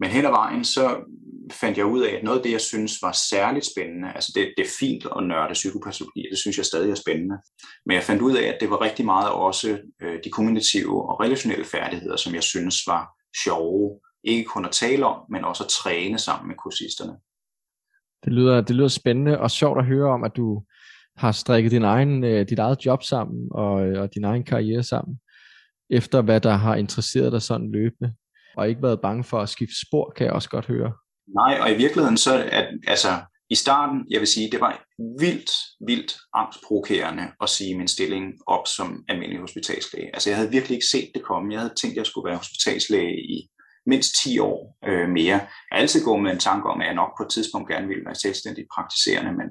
Men 0.00 0.10
hen 0.10 0.24
ad 0.24 0.30
vejen, 0.30 0.64
så 0.64 0.84
fandt 1.52 1.78
jeg 1.78 1.86
ud 1.86 2.02
af, 2.02 2.14
at 2.14 2.24
noget 2.24 2.38
af 2.38 2.42
det, 2.42 2.52
jeg 2.52 2.60
synes 2.60 3.02
var 3.02 3.12
særligt 3.30 3.66
spændende, 3.72 4.12
altså 4.14 4.32
det, 4.34 4.54
det 4.56 4.64
er 4.64 4.70
fint 4.80 5.06
at 5.16 5.26
nørde 5.26 5.52
psykopatologi, 5.52 6.22
det 6.30 6.38
synes 6.38 6.56
jeg 6.56 6.66
stadig 6.66 6.90
er 6.90 6.94
spændende, 6.94 7.36
men 7.86 7.94
jeg 7.94 8.02
fandt 8.02 8.22
ud 8.22 8.36
af, 8.36 8.42
at 8.42 8.58
det 8.60 8.70
var 8.70 8.80
rigtig 8.80 9.04
meget 9.04 9.30
også 9.32 9.78
øh, 10.02 10.18
de 10.24 10.30
kommunikative 10.30 11.08
og 11.10 11.20
relationelle 11.20 11.64
færdigheder, 11.64 12.16
som 12.16 12.34
jeg 12.34 12.42
synes 12.42 12.76
var 12.86 13.08
sjove, 13.44 14.00
ikke 14.24 14.44
kun 14.44 14.64
at 14.64 14.70
tale 14.70 15.06
om, 15.06 15.20
men 15.30 15.44
også 15.44 15.64
at 15.64 15.70
træne 15.70 16.18
sammen 16.18 16.48
med 16.48 16.56
kursisterne. 16.56 17.12
Det 18.24 18.32
lyder, 18.32 18.60
det 18.60 18.76
lyder 18.76 18.88
spændende 18.88 19.40
og 19.40 19.50
sjovt 19.50 19.78
at 19.78 19.86
høre 19.86 20.10
om, 20.10 20.24
at 20.24 20.36
du 20.36 20.62
har 21.16 21.32
strikket 21.32 21.72
din 21.72 21.82
egen, 21.82 22.24
øh, 22.24 22.48
dit 22.48 22.58
eget 22.58 22.86
job 22.86 23.02
sammen 23.02 23.48
og, 23.50 23.86
øh, 23.86 24.02
og 24.02 24.14
din 24.14 24.24
egen 24.24 24.44
karriere 24.44 24.82
sammen, 24.82 25.18
efter 25.90 26.22
hvad 26.22 26.40
der 26.40 26.52
har 26.52 26.74
interesseret 26.74 27.32
dig 27.32 27.42
sådan 27.42 27.72
løbende, 27.72 28.14
og 28.56 28.68
ikke 28.68 28.82
været 28.82 29.00
bange 29.00 29.24
for 29.24 29.38
at 29.40 29.48
skifte 29.48 29.86
spor, 29.86 30.12
kan 30.16 30.26
jeg 30.26 30.32
også 30.32 30.50
godt 30.50 30.66
høre. 30.66 30.92
Nej, 31.34 31.58
og 31.60 31.70
i 31.70 31.76
virkeligheden 31.76 32.16
så, 32.16 32.48
at 32.52 32.68
altså, 32.86 33.20
i 33.50 33.54
starten, 33.54 34.06
jeg 34.10 34.20
vil 34.20 34.28
sige, 34.28 34.50
det 34.50 34.60
var 34.60 34.84
vildt, 35.20 35.50
vildt 35.86 36.16
angstprovokerende 36.34 37.22
at 37.42 37.48
sige 37.48 37.78
min 37.78 37.88
stilling 37.88 38.32
op 38.46 38.66
som 38.76 39.04
almindelig 39.08 39.40
hospitalslæge. 39.40 40.10
Altså 40.14 40.30
jeg 40.30 40.36
havde 40.36 40.50
virkelig 40.50 40.74
ikke 40.74 40.86
set 40.86 41.10
det 41.14 41.22
komme. 41.22 41.52
Jeg 41.52 41.60
havde 41.60 41.74
tænkt, 41.80 41.94
at 41.94 41.96
jeg 41.96 42.06
skulle 42.06 42.28
være 42.28 42.36
hospitalslæge 42.36 43.16
i 43.36 43.48
mindst 43.86 44.22
10 44.22 44.38
år 44.38 44.76
øh, 44.88 45.08
mere. 45.08 45.38
Jeg 45.38 45.48
har 45.72 45.78
altid 45.78 46.04
gået 46.04 46.22
med 46.22 46.32
en 46.32 46.38
tanke 46.38 46.68
om, 46.68 46.80
at 46.80 46.86
jeg 46.86 46.94
nok 46.94 47.12
på 47.18 47.22
et 47.22 47.30
tidspunkt 47.30 47.70
gerne 47.70 47.88
ville 47.88 48.04
være 48.04 48.14
selvstændig 48.14 48.64
praktiserende, 48.74 49.32
men 49.32 49.48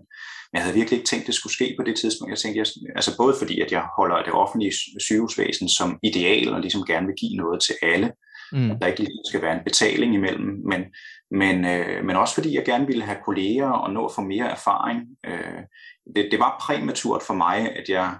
jeg 0.53 0.61
havde 0.61 0.75
virkelig 0.75 0.97
ikke 0.97 1.09
tænkt, 1.09 1.23
at 1.23 1.27
det 1.27 1.35
skulle 1.35 1.53
ske 1.53 1.75
på 1.79 1.83
det 1.85 1.95
tidspunkt. 1.97 2.31
Jeg 2.31 2.39
tænkte, 2.39 2.59
jeg, 2.59 2.67
altså 2.95 3.17
både 3.17 3.35
fordi, 3.41 3.61
at 3.61 3.71
jeg 3.71 3.83
holder 3.97 4.23
det 4.23 4.33
offentlige 4.33 4.73
sygehusvæsen 5.07 5.69
som 5.69 5.99
ideal, 6.03 6.53
og 6.53 6.61
ligesom 6.61 6.85
gerne 6.85 7.07
vil 7.07 7.15
give 7.23 7.37
noget 7.43 7.61
til 7.61 7.75
alle, 7.81 8.11
mm. 8.55 8.71
at 8.71 8.77
der 8.81 8.87
ikke 8.87 8.99
ligesom 8.99 9.25
skal 9.25 9.41
være 9.41 9.53
en 9.53 9.63
betaling 9.63 10.15
imellem, 10.15 10.61
men, 10.65 10.81
men, 11.31 11.65
øh, 11.65 12.05
men 12.05 12.15
også 12.15 12.33
fordi 12.33 12.55
jeg 12.55 12.65
gerne 12.65 12.87
ville 12.87 13.03
have 13.03 13.17
kolleger 13.25 13.69
og 13.69 13.93
nå 13.93 14.05
at 14.05 14.11
få 14.15 14.21
mere 14.21 14.49
erfaring. 14.49 15.01
Øh, 15.25 15.61
det, 16.15 16.27
det 16.31 16.39
var 16.39 16.57
præmaturt 16.61 17.23
for 17.23 17.33
mig, 17.33 17.57
at 17.75 17.89
jeg 17.89 18.17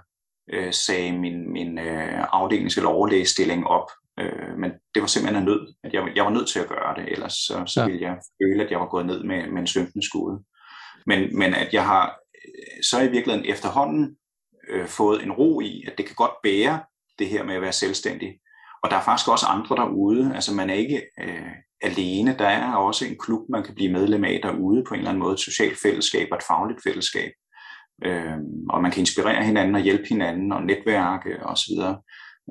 øh, 0.52 0.72
sagde 0.72 1.12
min, 1.12 1.52
min 1.52 1.78
øh, 1.78 2.22
afdelings- 2.22 2.76
eller 2.76 2.90
overlægestilling 2.90 3.66
op, 3.66 3.90
øh, 4.20 4.58
men 4.58 4.70
det 4.94 5.00
var 5.00 5.06
simpelthen 5.06 5.42
en 5.42 5.48
nød, 5.48 5.74
at 5.84 5.92
jeg, 5.92 6.08
jeg 6.16 6.24
var 6.24 6.30
nødt 6.30 6.48
til 6.48 6.60
at 6.60 6.68
gøre 6.68 6.94
det, 6.96 7.12
ellers 7.12 7.32
så, 7.32 7.62
så 7.66 7.80
ja. 7.80 7.86
ville 7.86 8.02
jeg 8.02 8.16
føle, 8.42 8.64
at 8.64 8.70
jeg 8.70 8.80
var 8.80 8.88
gået 8.88 9.06
ned 9.06 9.24
med, 9.24 9.46
med 9.46 9.60
en 9.60 9.66
synkende 9.66 10.06
skude. 10.06 10.42
Men, 11.06 11.38
men 11.38 11.54
at 11.54 11.68
jeg 11.72 11.84
har 11.84 12.18
så 12.82 13.00
i 13.00 13.10
virkeligheden 13.10 13.50
efterhånden 13.50 14.16
øh, 14.68 14.86
fået 14.86 15.22
en 15.22 15.32
ro 15.32 15.60
i, 15.60 15.84
at 15.86 15.98
det 15.98 16.06
kan 16.06 16.14
godt 16.14 16.32
bære 16.42 16.80
det 17.18 17.28
her 17.28 17.44
med 17.44 17.54
at 17.54 17.62
være 17.62 17.72
selvstændig. 17.72 18.38
Og 18.86 18.90
der 18.90 18.96
er 18.96 19.02
faktisk 19.02 19.28
også 19.28 19.46
andre 19.46 19.76
derude, 19.76 20.34
altså 20.34 20.54
man 20.54 20.70
er 20.70 20.74
ikke 20.74 21.02
øh, 21.20 21.52
alene, 21.82 22.36
der 22.38 22.48
er 22.48 22.74
også 22.74 23.06
en 23.06 23.18
klub, 23.18 23.48
man 23.48 23.64
kan 23.64 23.74
blive 23.74 23.92
medlem 23.92 24.24
af 24.24 24.40
derude 24.42 24.84
på 24.88 24.94
en 24.94 24.98
eller 24.98 25.10
anden 25.10 25.22
måde, 25.22 25.32
et 25.32 25.40
socialt 25.40 25.78
fællesskab 25.82 26.28
og 26.30 26.36
et 26.36 26.44
fagligt 26.48 26.82
fællesskab. 26.82 27.32
Øh, 28.04 28.36
og 28.70 28.82
man 28.82 28.90
kan 28.90 29.00
inspirere 29.00 29.44
hinanden 29.44 29.74
og 29.74 29.80
hjælpe 29.80 30.08
hinanden 30.08 30.52
og 30.52 30.62
netværke 30.62 31.46
osv. 31.46 31.72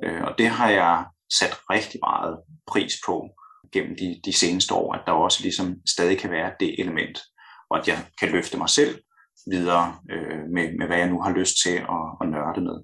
Øh, 0.04 0.22
og 0.22 0.34
det 0.38 0.48
har 0.48 0.70
jeg 0.70 1.04
sat 1.38 1.54
rigtig 1.70 2.00
meget 2.02 2.38
pris 2.66 2.94
på 3.06 3.28
gennem 3.72 3.96
de, 3.96 4.20
de 4.24 4.32
seneste 4.32 4.74
år, 4.74 4.94
at 4.94 5.02
der 5.06 5.12
også 5.12 5.42
ligesom 5.42 5.76
stadig 5.88 6.18
kan 6.18 6.30
være 6.30 6.52
det 6.60 6.80
element, 6.80 7.18
og 7.70 7.78
at 7.78 7.88
jeg 7.88 7.98
kan 8.20 8.28
løfte 8.28 8.58
mig 8.58 8.68
selv 8.68 8.98
videre 9.50 9.94
øh, 10.10 10.44
med, 10.54 10.78
med, 10.78 10.86
hvad 10.86 10.98
jeg 10.98 11.10
nu 11.10 11.20
har 11.22 11.32
lyst 11.32 11.54
til 11.62 11.76
at, 11.96 12.04
at 12.20 12.28
nørde 12.28 12.60
med. 12.60 12.76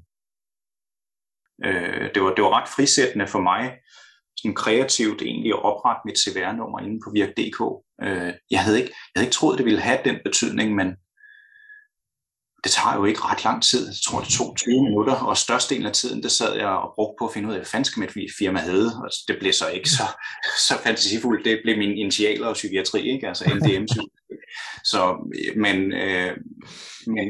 Øh, 1.64 2.14
det, 2.14 2.22
var, 2.22 2.34
det 2.34 2.44
var 2.44 2.60
ret 2.60 2.68
frisættende 2.68 3.26
for 3.26 3.40
mig, 3.40 3.72
sådan 4.36 4.54
kreativt 4.54 5.22
egentlig 5.22 5.52
at 5.52 5.62
oprette 5.62 6.02
mit 6.04 6.18
CVR-nummer 6.18 6.78
inde 6.80 7.00
på 7.04 7.10
Virk.dk. 7.14 7.60
Øh, 8.06 8.32
jeg, 8.50 8.60
havde 8.64 8.78
ikke, 8.80 8.90
jeg 8.90 9.16
havde 9.16 9.26
ikke 9.26 9.34
troet, 9.34 9.58
det 9.58 9.66
ville 9.66 9.80
have 9.80 9.98
den 10.04 10.18
betydning, 10.24 10.74
men 10.74 10.88
det 12.64 12.72
tager 12.72 12.96
jo 12.96 13.04
ikke 13.04 13.20
ret 13.20 13.44
lang 13.44 13.62
tid. 13.62 13.86
Jeg 13.86 14.02
tror, 14.06 14.20
det 14.20 14.28
tog 14.28 14.56
20 14.56 14.82
minutter, 14.84 15.14
og 15.14 15.36
størstedelen 15.36 15.86
af 15.86 15.92
tiden, 15.92 16.22
det 16.22 16.30
sad 16.30 16.54
jeg 16.54 16.68
og 16.68 16.92
brugte 16.94 17.16
på 17.18 17.26
at 17.26 17.34
finde 17.34 17.48
ud 17.48 17.52
af, 17.54 17.58
hvad 17.58 17.66
fanden 17.66 17.84
skal 17.84 18.00
mit 18.00 18.30
firma 18.38 18.58
havde. 18.58 18.90
Og 19.02 19.10
det 19.28 19.36
blev 19.40 19.52
så 19.52 19.68
ikke 19.68 19.90
så, 19.90 20.06
så 20.68 20.74
fantasifuldt. 20.84 21.44
Det 21.44 21.60
blev 21.64 21.78
min 21.78 21.98
initialer 21.98 22.46
og 22.46 22.54
psykiatri, 22.54 23.10
ikke? 23.10 23.28
altså 23.28 23.44
LDM. 23.54 23.86
så, 24.84 25.00
øh, 25.38 25.56
men, 25.56 25.92
øh, 25.92 26.36
men 27.06 27.26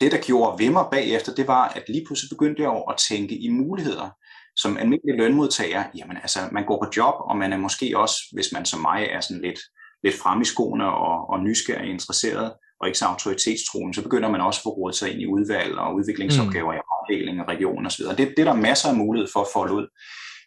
det, 0.00 0.12
der 0.12 0.18
gjorde 0.26 0.58
ved 0.64 0.70
mig 0.70 0.84
bagefter, 0.90 1.34
det 1.34 1.46
var, 1.46 1.68
at 1.68 1.82
lige 1.88 2.04
pludselig 2.06 2.30
begyndte 2.30 2.62
jeg 2.62 2.82
at 2.90 2.96
tænke 3.08 3.34
i 3.34 3.48
muligheder. 3.48 4.08
Som 4.56 4.76
almindelig 4.76 5.14
lønmodtager, 5.18 5.84
jamen 5.96 6.16
altså, 6.16 6.38
man 6.52 6.66
går 6.66 6.84
på 6.84 6.90
job, 6.96 7.14
og 7.30 7.36
man 7.36 7.52
er 7.52 7.56
måske 7.56 7.98
også, 7.98 8.16
hvis 8.32 8.52
man 8.52 8.64
som 8.64 8.80
mig 8.80 9.08
er 9.12 9.20
sådan 9.20 9.42
lidt, 9.42 9.60
lidt 10.04 10.16
frem 10.22 10.40
i 10.40 10.44
skoene 10.44 10.86
og, 10.92 11.30
og 11.30 11.40
nysgerrig 11.40 11.90
interesseret, 11.90 12.52
og 12.80 12.86
ikke 12.86 12.98
så 12.98 13.04
autoritetstroen, 13.04 13.94
så 13.94 14.02
begynder 14.02 14.30
man 14.30 14.40
også 14.40 14.60
at 14.60 14.62
få 14.62 14.70
rådet 14.70 14.96
sig 14.96 15.12
ind 15.12 15.20
i 15.20 15.26
udvalg 15.26 15.78
og 15.78 15.94
udviklingsopgaver 15.94 16.72
mm. 16.72 16.78
i 16.78 16.82
afdeling 16.94 17.40
og 17.40 17.48
region 17.48 17.86
osv. 17.86 18.04
Det, 18.04 18.18
det 18.18 18.38
er 18.38 18.44
der 18.44 18.54
masser 18.54 18.88
af 18.88 18.96
mulighed 18.96 19.28
for 19.32 19.40
at 19.40 19.52
folde 19.52 19.74
ud. 19.74 19.86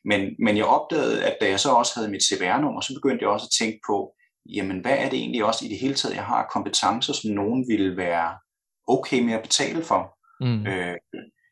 Men, 0.06 0.22
men 0.40 0.58
jeg 0.58 0.66
opdagede, 0.66 1.24
at 1.24 1.36
da 1.42 1.50
jeg 1.50 1.60
så 1.60 1.70
også 1.70 1.92
havde 1.96 2.12
mit 2.12 2.24
CVR-nummer, 2.24 2.82
så 2.82 2.94
begyndte 2.94 3.24
jeg 3.24 3.30
også 3.30 3.48
at 3.50 3.66
tænke 3.66 3.80
på, 3.88 4.14
jamen 4.56 4.80
hvad 4.80 4.98
er 4.98 5.10
det 5.10 5.20
egentlig 5.20 5.46
også 5.46 5.66
i 5.66 5.68
det 5.68 5.80
hele 5.80 5.94
taget, 5.94 6.16
jeg 6.16 6.24
har 6.24 6.50
kompetencer, 6.54 7.14
som 7.14 7.32
nogen 7.32 7.66
ville 7.70 7.98
være 7.98 8.30
okay 8.88 9.20
med 9.20 9.34
at 9.34 9.42
betale 9.42 9.84
for? 9.84 10.18
Mm. 10.42 10.68
Øh, 10.68 10.96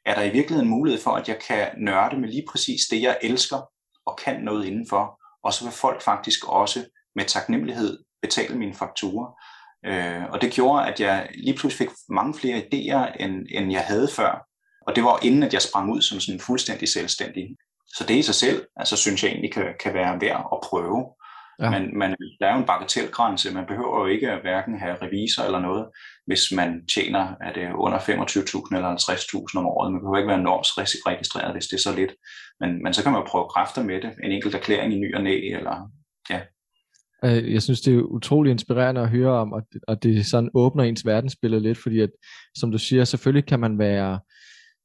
er 0.06 0.16
der 0.16 0.24
i 0.24 0.30
virkeligheden 0.30 0.70
mulighed 0.70 1.02
for, 1.02 1.12
at 1.12 1.28
jeg 1.28 1.40
kan 1.48 1.68
nørde 1.78 2.18
med 2.18 2.30
lige 2.30 2.46
præcis 2.50 2.82
det, 2.92 3.02
jeg 3.02 3.18
elsker 3.22 3.70
og 4.06 4.18
kan 4.26 4.42
noget 4.42 4.66
indenfor, 4.66 5.22
og 5.44 5.54
så 5.54 5.64
vil 5.64 5.74
folk 5.74 6.02
faktisk 6.02 6.48
også 6.48 6.86
med 7.16 7.26
taknemmelighed 7.26 8.04
betale 8.22 8.58
mine 8.58 8.74
fakturer. 8.74 9.28
Øh, 9.86 10.24
og 10.30 10.42
det 10.42 10.54
gjorde, 10.54 10.88
at 10.88 11.00
jeg 11.00 11.30
lige 11.34 11.58
pludselig 11.58 11.88
fik 11.88 11.98
mange 12.10 12.34
flere 12.34 12.58
idéer, 12.58 13.24
end, 13.24 13.46
end 13.50 13.72
jeg 13.72 13.82
havde 13.82 14.08
før. 14.16 14.48
Og 14.88 14.96
det 14.96 15.04
var 15.04 15.20
inden, 15.24 15.44
at 15.44 15.54
jeg 15.54 15.62
sprang 15.62 15.92
ud 15.92 16.02
som 16.02 16.20
sådan 16.20 16.40
fuldstændig 16.40 16.90
selvstændig. 16.90 17.56
Så 17.88 18.06
det 18.08 18.16
i 18.16 18.22
sig 18.22 18.36
selv, 18.36 18.66
altså 18.76 18.96
synes 18.96 19.24
jeg 19.24 19.30
egentlig 19.32 19.54
kan, 19.54 19.66
kan 19.80 19.94
være 19.94 20.22
værd 20.22 20.48
at 20.54 20.60
prøve. 20.64 21.06
Ja. 21.62 21.70
Men, 21.70 21.98
men 22.00 22.10
der 22.40 22.46
er 22.48 22.54
jo 22.54 22.60
en 22.60 22.66
bagatelgrænse. 22.66 23.54
Man 23.54 23.66
behøver 23.66 24.00
jo 24.00 24.06
ikke 24.06 24.32
at 24.32 24.42
hverken 24.42 24.80
have 24.80 24.96
revisor 25.02 25.44
eller 25.44 25.60
noget, 25.60 25.86
hvis 26.28 26.52
man 26.52 26.88
tjener 26.94 27.24
er 27.42 27.54
det 27.54 27.74
under 27.74 28.00
25.000 28.00 28.76
eller 28.76 28.90
50.000 29.54 29.60
om 29.60 29.66
året. 29.66 29.92
Man 29.92 30.02
behøver 30.02 30.18
ikke 30.18 30.34
være 30.34 30.44
registreret, 31.12 31.54
hvis 31.54 31.68
det 31.68 31.78
er 31.78 31.86
så 31.90 31.96
lidt. 31.96 32.14
Men, 32.60 32.84
men 32.84 32.94
så 32.94 33.04
kan 33.04 33.12
man 33.12 33.24
prøve 33.28 33.50
kræfter 33.56 33.84
med 33.84 34.02
det. 34.02 34.12
En 34.24 34.32
enkelt 34.32 34.56
erklæring 34.56 34.94
i 34.94 35.00
ny 35.00 35.16
og 35.16 35.24
næ, 35.24 35.36
eller 35.58 35.92
ja, 36.30 36.40
Øh, 37.26 37.54
jeg 37.54 37.62
synes, 37.62 37.82
det 37.82 37.94
er 37.96 38.02
utrolig 38.02 38.52
inspirerende 38.52 39.02
at 39.02 39.10
høre 39.10 39.32
om, 39.32 39.54
og 39.88 40.04
det 40.04 40.26
sådan 40.26 40.50
åbner 40.54 40.84
ens 40.84 41.06
verdensbillede 41.06 41.62
lidt, 41.62 41.78
fordi 41.78 42.00
at, 42.00 42.10
som 42.56 42.72
du 42.72 42.78
siger, 42.78 43.04
selvfølgelig 43.04 43.46
kan 43.46 43.60
man 43.60 43.80
være, 43.80 44.20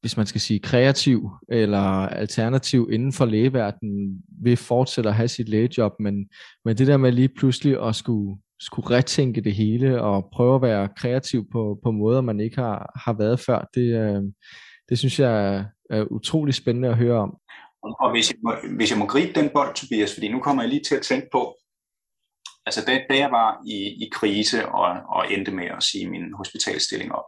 hvis 0.07 0.17
man 0.17 0.27
skal 0.27 0.41
sige 0.41 0.61
kreativ 0.61 1.31
eller 1.49 2.09
alternativ 2.09 2.89
inden 2.93 3.13
for 3.13 3.25
lægeverdenen, 3.25 4.23
vil 4.43 4.57
fortsætte 4.57 5.11
at 5.11 5.17
have 5.17 5.29
sit 5.29 5.49
lægejob, 5.49 5.93
men, 6.01 6.29
men 6.65 6.79
det 6.79 6.87
der 6.87 6.97
med 6.97 7.13
lige 7.13 7.29
pludselig 7.29 7.89
at 7.89 7.97
skulle, 7.97 8.39
skulle 8.61 8.97
retænke 8.97 9.41
det 9.41 9.55
hele 9.55 10.03
og 10.03 10.29
prøve 10.33 10.55
at 10.55 10.63
være 10.63 10.89
kreativ 10.97 11.45
på, 11.53 11.79
på 11.83 11.91
måder, 11.91 12.21
man 12.21 12.41
ikke 12.41 12.57
har, 12.57 13.01
har 13.05 13.13
været 13.13 13.41
før, 13.41 13.69
det, 13.75 13.87
øh, 14.03 14.23
det 14.89 14.99
synes 14.99 15.21
jeg 15.21 15.55
er, 15.55 15.65
er 15.91 16.05
utrolig 16.05 16.55
spændende 16.55 16.89
at 16.89 16.97
høre 16.97 17.19
om. 17.19 17.37
Og 18.01 18.11
hvis 18.11 18.31
jeg, 18.31 18.39
må, 18.43 18.53
hvis 18.77 18.91
jeg 18.91 18.99
må 18.99 19.07
gribe 19.07 19.41
den 19.41 19.51
bold, 19.55 19.75
Tobias, 19.75 20.15
fordi 20.15 20.29
nu 20.29 20.41
kommer 20.41 20.63
jeg 20.63 20.71
lige 20.71 20.85
til 20.89 20.95
at 20.95 21.03
tænke 21.03 21.29
på, 21.33 21.57
Altså 22.67 22.85
da, 22.87 22.93
da 23.11 23.19
jeg 23.19 23.31
var 23.31 23.63
i, 23.67 23.79
i 24.05 24.09
krise 24.13 24.69
og, 24.69 24.89
og 25.09 25.33
endte 25.33 25.53
med 25.53 25.67
at 25.77 25.83
sige 25.83 26.11
min 26.11 26.33
hospitalstilling 26.33 27.13
op, 27.13 27.25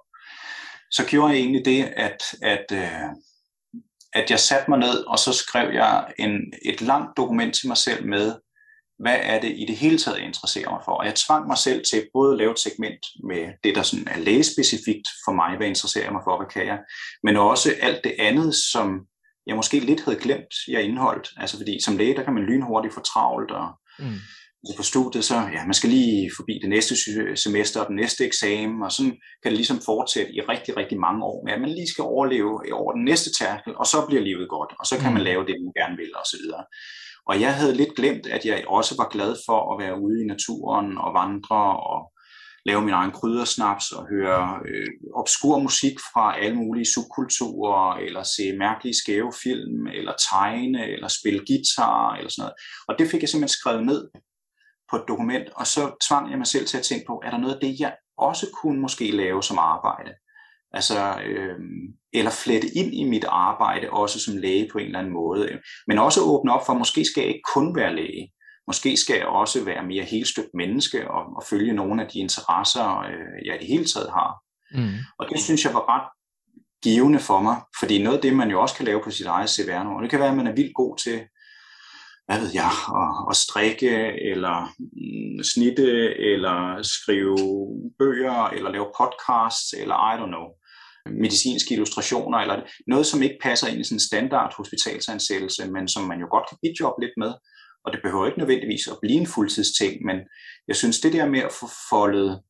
så 0.90 1.06
gjorde 1.06 1.32
jeg 1.32 1.40
egentlig 1.40 1.64
det, 1.64 1.84
at, 1.84 2.22
at, 2.42 2.64
øh, 2.72 3.10
at 4.12 4.30
jeg 4.30 4.40
satte 4.40 4.70
mig 4.70 4.78
ned, 4.78 5.04
og 5.04 5.18
så 5.18 5.32
skrev 5.32 5.74
jeg 5.74 6.12
en, 6.18 6.52
et 6.64 6.80
langt 6.80 7.16
dokument 7.16 7.54
til 7.54 7.68
mig 7.68 7.76
selv 7.76 8.06
med, 8.06 8.34
hvad 8.98 9.18
er 9.22 9.40
det 9.40 9.54
i 9.56 9.64
det 9.68 9.76
hele 9.76 9.98
taget, 9.98 10.18
jeg 10.18 10.26
interesserer 10.26 10.70
mig 10.70 10.80
for. 10.84 10.92
Og 10.92 11.06
jeg 11.06 11.14
tvang 11.14 11.46
mig 11.46 11.58
selv 11.58 11.84
til 11.90 12.08
både 12.12 12.32
at 12.32 12.38
lave 12.38 12.52
et 12.52 12.58
segment 12.58 13.06
med 13.24 13.52
det, 13.64 13.74
der 13.74 13.82
sådan 13.82 14.08
er 14.08 14.18
lægespecifikt 14.18 15.08
for 15.24 15.32
mig, 15.32 15.56
hvad 15.56 15.66
interesserer 15.66 16.04
jeg 16.04 16.12
mig 16.12 16.22
for, 16.24 16.36
hvad 16.36 16.50
kan 16.50 16.66
jeg, 16.66 16.78
men 17.22 17.36
også 17.36 17.74
alt 17.80 18.04
det 18.04 18.14
andet, 18.18 18.54
som 18.54 19.06
jeg 19.46 19.56
måske 19.56 19.80
lidt 19.80 20.04
havde 20.04 20.18
glemt, 20.18 20.54
jeg 20.68 20.82
indholdt. 20.82 21.28
Altså 21.36 21.56
fordi 21.56 21.80
som 21.84 21.96
læge, 21.96 22.16
der 22.16 22.24
kan 22.24 22.34
man 22.34 22.42
lynhurtigt 22.42 22.94
få 22.94 23.00
travlt, 23.00 23.50
og 23.50 23.68
mm 23.98 24.18
altså 24.62 24.76
på 24.76 24.82
studiet, 24.82 25.24
så 25.24 25.34
ja, 25.34 25.64
man 25.64 25.74
skal 25.74 25.90
lige 25.90 26.30
forbi 26.36 26.54
det 26.62 26.68
næste 26.68 26.94
semester 27.36 27.80
og 27.80 27.88
den 27.88 27.96
næste 27.96 28.24
eksamen, 28.24 28.82
og 28.82 28.92
sådan 28.92 29.16
kan 29.42 29.50
det 29.50 29.58
ligesom 29.62 29.80
fortsætte 29.90 30.32
i 30.34 30.40
rigtig, 30.40 30.76
rigtig 30.76 30.98
mange 31.00 31.24
år 31.24 31.44
med, 31.44 31.52
at 31.52 31.60
man 31.60 31.70
lige 31.70 31.92
skal 31.92 32.04
overleve 32.04 32.72
over 32.72 32.92
den 32.92 33.04
næste 33.04 33.30
tærkel, 33.40 33.72
og 33.76 33.86
så 33.86 33.98
bliver 34.08 34.22
livet 34.22 34.48
godt, 34.48 34.72
og 34.80 34.86
så 34.86 34.94
kan 34.98 35.12
man 35.12 35.22
mm. 35.22 35.28
lave 35.30 35.46
det, 35.48 35.56
man 35.64 35.72
gerne 35.80 35.96
vil, 35.96 36.12
osv. 36.22 36.44
Og 37.28 37.40
jeg 37.40 37.54
havde 37.54 37.74
lidt 37.74 37.96
glemt, 37.96 38.26
at 38.26 38.44
jeg 38.44 38.64
også 38.68 38.94
var 39.00 39.08
glad 39.14 39.36
for 39.46 39.58
at 39.70 39.76
være 39.82 40.00
ude 40.04 40.22
i 40.22 40.26
naturen 40.26 40.98
og 40.98 41.10
vandre 41.20 41.62
og 41.90 42.00
lave 42.66 42.82
min 42.82 42.94
egen 43.00 43.12
kryddersnaps 43.18 43.86
og 43.92 44.02
høre 44.12 44.60
øh, 44.68 44.88
obskur 45.20 45.58
musik 45.58 45.96
fra 46.12 46.38
alle 46.42 46.56
mulige 46.56 46.92
subkulturer, 46.94 47.96
eller 48.06 48.22
se 48.22 48.44
mærkelige 48.58 48.98
skæve 49.02 49.32
film, 49.42 49.86
eller 49.86 50.14
tegne, 50.30 50.80
eller 50.94 51.08
spille 51.08 51.42
guitar, 51.48 52.16
eller 52.16 52.30
sådan 52.30 52.42
noget. 52.42 52.56
Og 52.88 52.92
det 52.98 53.10
fik 53.10 53.20
jeg 53.20 53.28
simpelthen 53.28 53.58
skrevet 53.58 53.86
ned 53.86 54.02
på 54.90 54.96
et 54.96 55.04
dokument, 55.08 55.48
og 55.54 55.66
så 55.66 55.96
tvang 56.08 56.30
jeg 56.30 56.38
mig 56.38 56.46
selv 56.46 56.66
til 56.66 56.78
at 56.78 56.84
tænke 56.84 57.04
på, 57.06 57.22
er 57.24 57.30
der 57.30 57.38
noget 57.38 57.54
af 57.54 57.60
det, 57.60 57.80
jeg 57.80 57.96
også 58.18 58.46
kunne 58.62 58.80
måske 58.80 59.10
lave 59.10 59.42
som 59.42 59.58
arbejde? 59.58 60.10
Altså, 60.72 61.20
øh, 61.26 61.58
eller 62.12 62.30
flette 62.30 62.68
ind 62.68 62.94
i 62.94 63.04
mit 63.04 63.24
arbejde, 63.28 63.90
også 63.90 64.20
som 64.20 64.36
læge 64.36 64.68
på 64.72 64.78
en 64.78 64.86
eller 64.86 64.98
anden 64.98 65.12
måde. 65.12 65.58
Men 65.86 65.98
også 65.98 66.20
åbne 66.22 66.52
op 66.52 66.66
for, 66.66 66.72
at 66.72 66.78
måske 66.78 67.04
skal 67.04 67.20
jeg 67.20 67.28
ikke 67.28 67.50
kun 67.54 67.76
være 67.76 67.94
læge. 67.94 68.32
Måske 68.66 68.96
skal 68.96 69.16
jeg 69.16 69.26
også 69.26 69.64
være 69.64 69.86
mere 69.86 70.04
helstøbt 70.04 70.54
menneske 70.54 71.10
og, 71.10 71.22
og 71.36 71.42
følge 71.50 71.72
nogle 71.72 72.02
af 72.02 72.08
de 72.08 72.18
interesser, 72.18 72.98
øh, 72.98 73.46
jeg 73.46 73.54
i 73.54 73.58
det 73.58 73.66
hele 73.66 73.84
taget 73.84 74.10
har. 74.10 74.30
Mm. 74.74 74.98
Og 75.18 75.28
det 75.30 75.40
synes 75.40 75.64
jeg 75.64 75.74
var 75.74 75.88
ret 75.94 76.08
givende 76.82 77.18
for 77.18 77.40
mig, 77.40 77.56
fordi 77.80 78.02
noget 78.02 78.16
af 78.16 78.22
det, 78.22 78.36
man 78.36 78.50
jo 78.50 78.60
også 78.60 78.74
kan 78.74 78.84
lave 78.84 79.02
på 79.04 79.10
sit 79.10 79.26
eget 79.26 79.50
CVR-nummer, 79.50 80.00
det 80.00 80.10
kan 80.10 80.20
være, 80.20 80.30
at 80.30 80.36
man 80.36 80.46
er 80.46 80.54
vildt 80.54 80.74
god 80.74 80.96
til 80.96 81.20
hvad 82.28 82.40
ved 82.40 82.50
jeg, 82.54 82.72
at, 83.02 83.12
at 83.30 83.36
strikke, 83.36 83.94
eller 84.30 84.56
mm, 84.78 85.44
snitte, 85.44 85.90
eller 86.32 86.82
skrive 86.82 87.36
bøger, 87.98 88.46
eller 88.46 88.70
lave 88.70 88.92
podcasts, 89.00 89.72
eller 89.72 89.96
I 90.12 90.14
don't 90.20 90.34
know, 90.34 90.46
medicinske 91.24 91.74
illustrationer, 91.74 92.38
eller 92.38 92.62
noget, 92.86 93.06
som 93.06 93.22
ikke 93.22 93.38
passer 93.42 93.66
ind 93.66 93.80
i 93.80 93.84
sådan 93.84 93.96
en 93.96 94.08
standard 94.10 94.54
hospitalsansættelse, 94.56 95.70
men 95.70 95.88
som 95.88 96.04
man 96.04 96.20
jo 96.20 96.26
godt 96.30 96.48
kan 96.48 96.58
bidjobbe 96.62 97.00
lidt 97.04 97.16
med. 97.16 97.32
Og 97.84 97.92
det 97.92 98.00
behøver 98.02 98.26
ikke 98.26 98.38
nødvendigvis 98.38 98.88
at 98.88 98.98
blive 99.02 99.20
en 99.20 99.26
fuldtidsting, 99.26 100.04
men 100.04 100.16
jeg 100.68 100.76
synes, 100.76 101.00
det 101.00 101.12
der 101.12 101.28
med 101.28 101.40
at 101.40 101.52
få 101.60 101.66
foldet 101.90 102.42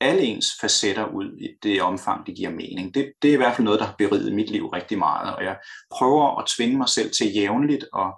alle 0.00 0.22
ens 0.22 0.46
facetter 0.60 1.06
ud 1.06 1.36
i 1.38 1.48
det 1.62 1.82
omfang, 1.82 2.26
det 2.26 2.36
giver 2.36 2.50
mening. 2.50 2.94
Det, 2.94 3.12
det 3.22 3.28
er 3.28 3.34
i 3.34 3.36
hvert 3.36 3.56
fald 3.56 3.64
noget, 3.64 3.80
der 3.80 3.86
har 3.86 3.94
beriget 3.98 4.34
mit 4.34 4.50
liv 4.50 4.66
rigtig 4.66 4.98
meget, 4.98 5.36
og 5.36 5.44
jeg 5.44 5.56
prøver 5.92 6.38
at 6.38 6.48
tvinge 6.56 6.76
mig 6.78 6.88
selv 6.88 7.10
til 7.10 7.34
jævnligt 7.34 7.84
at 7.96 8.12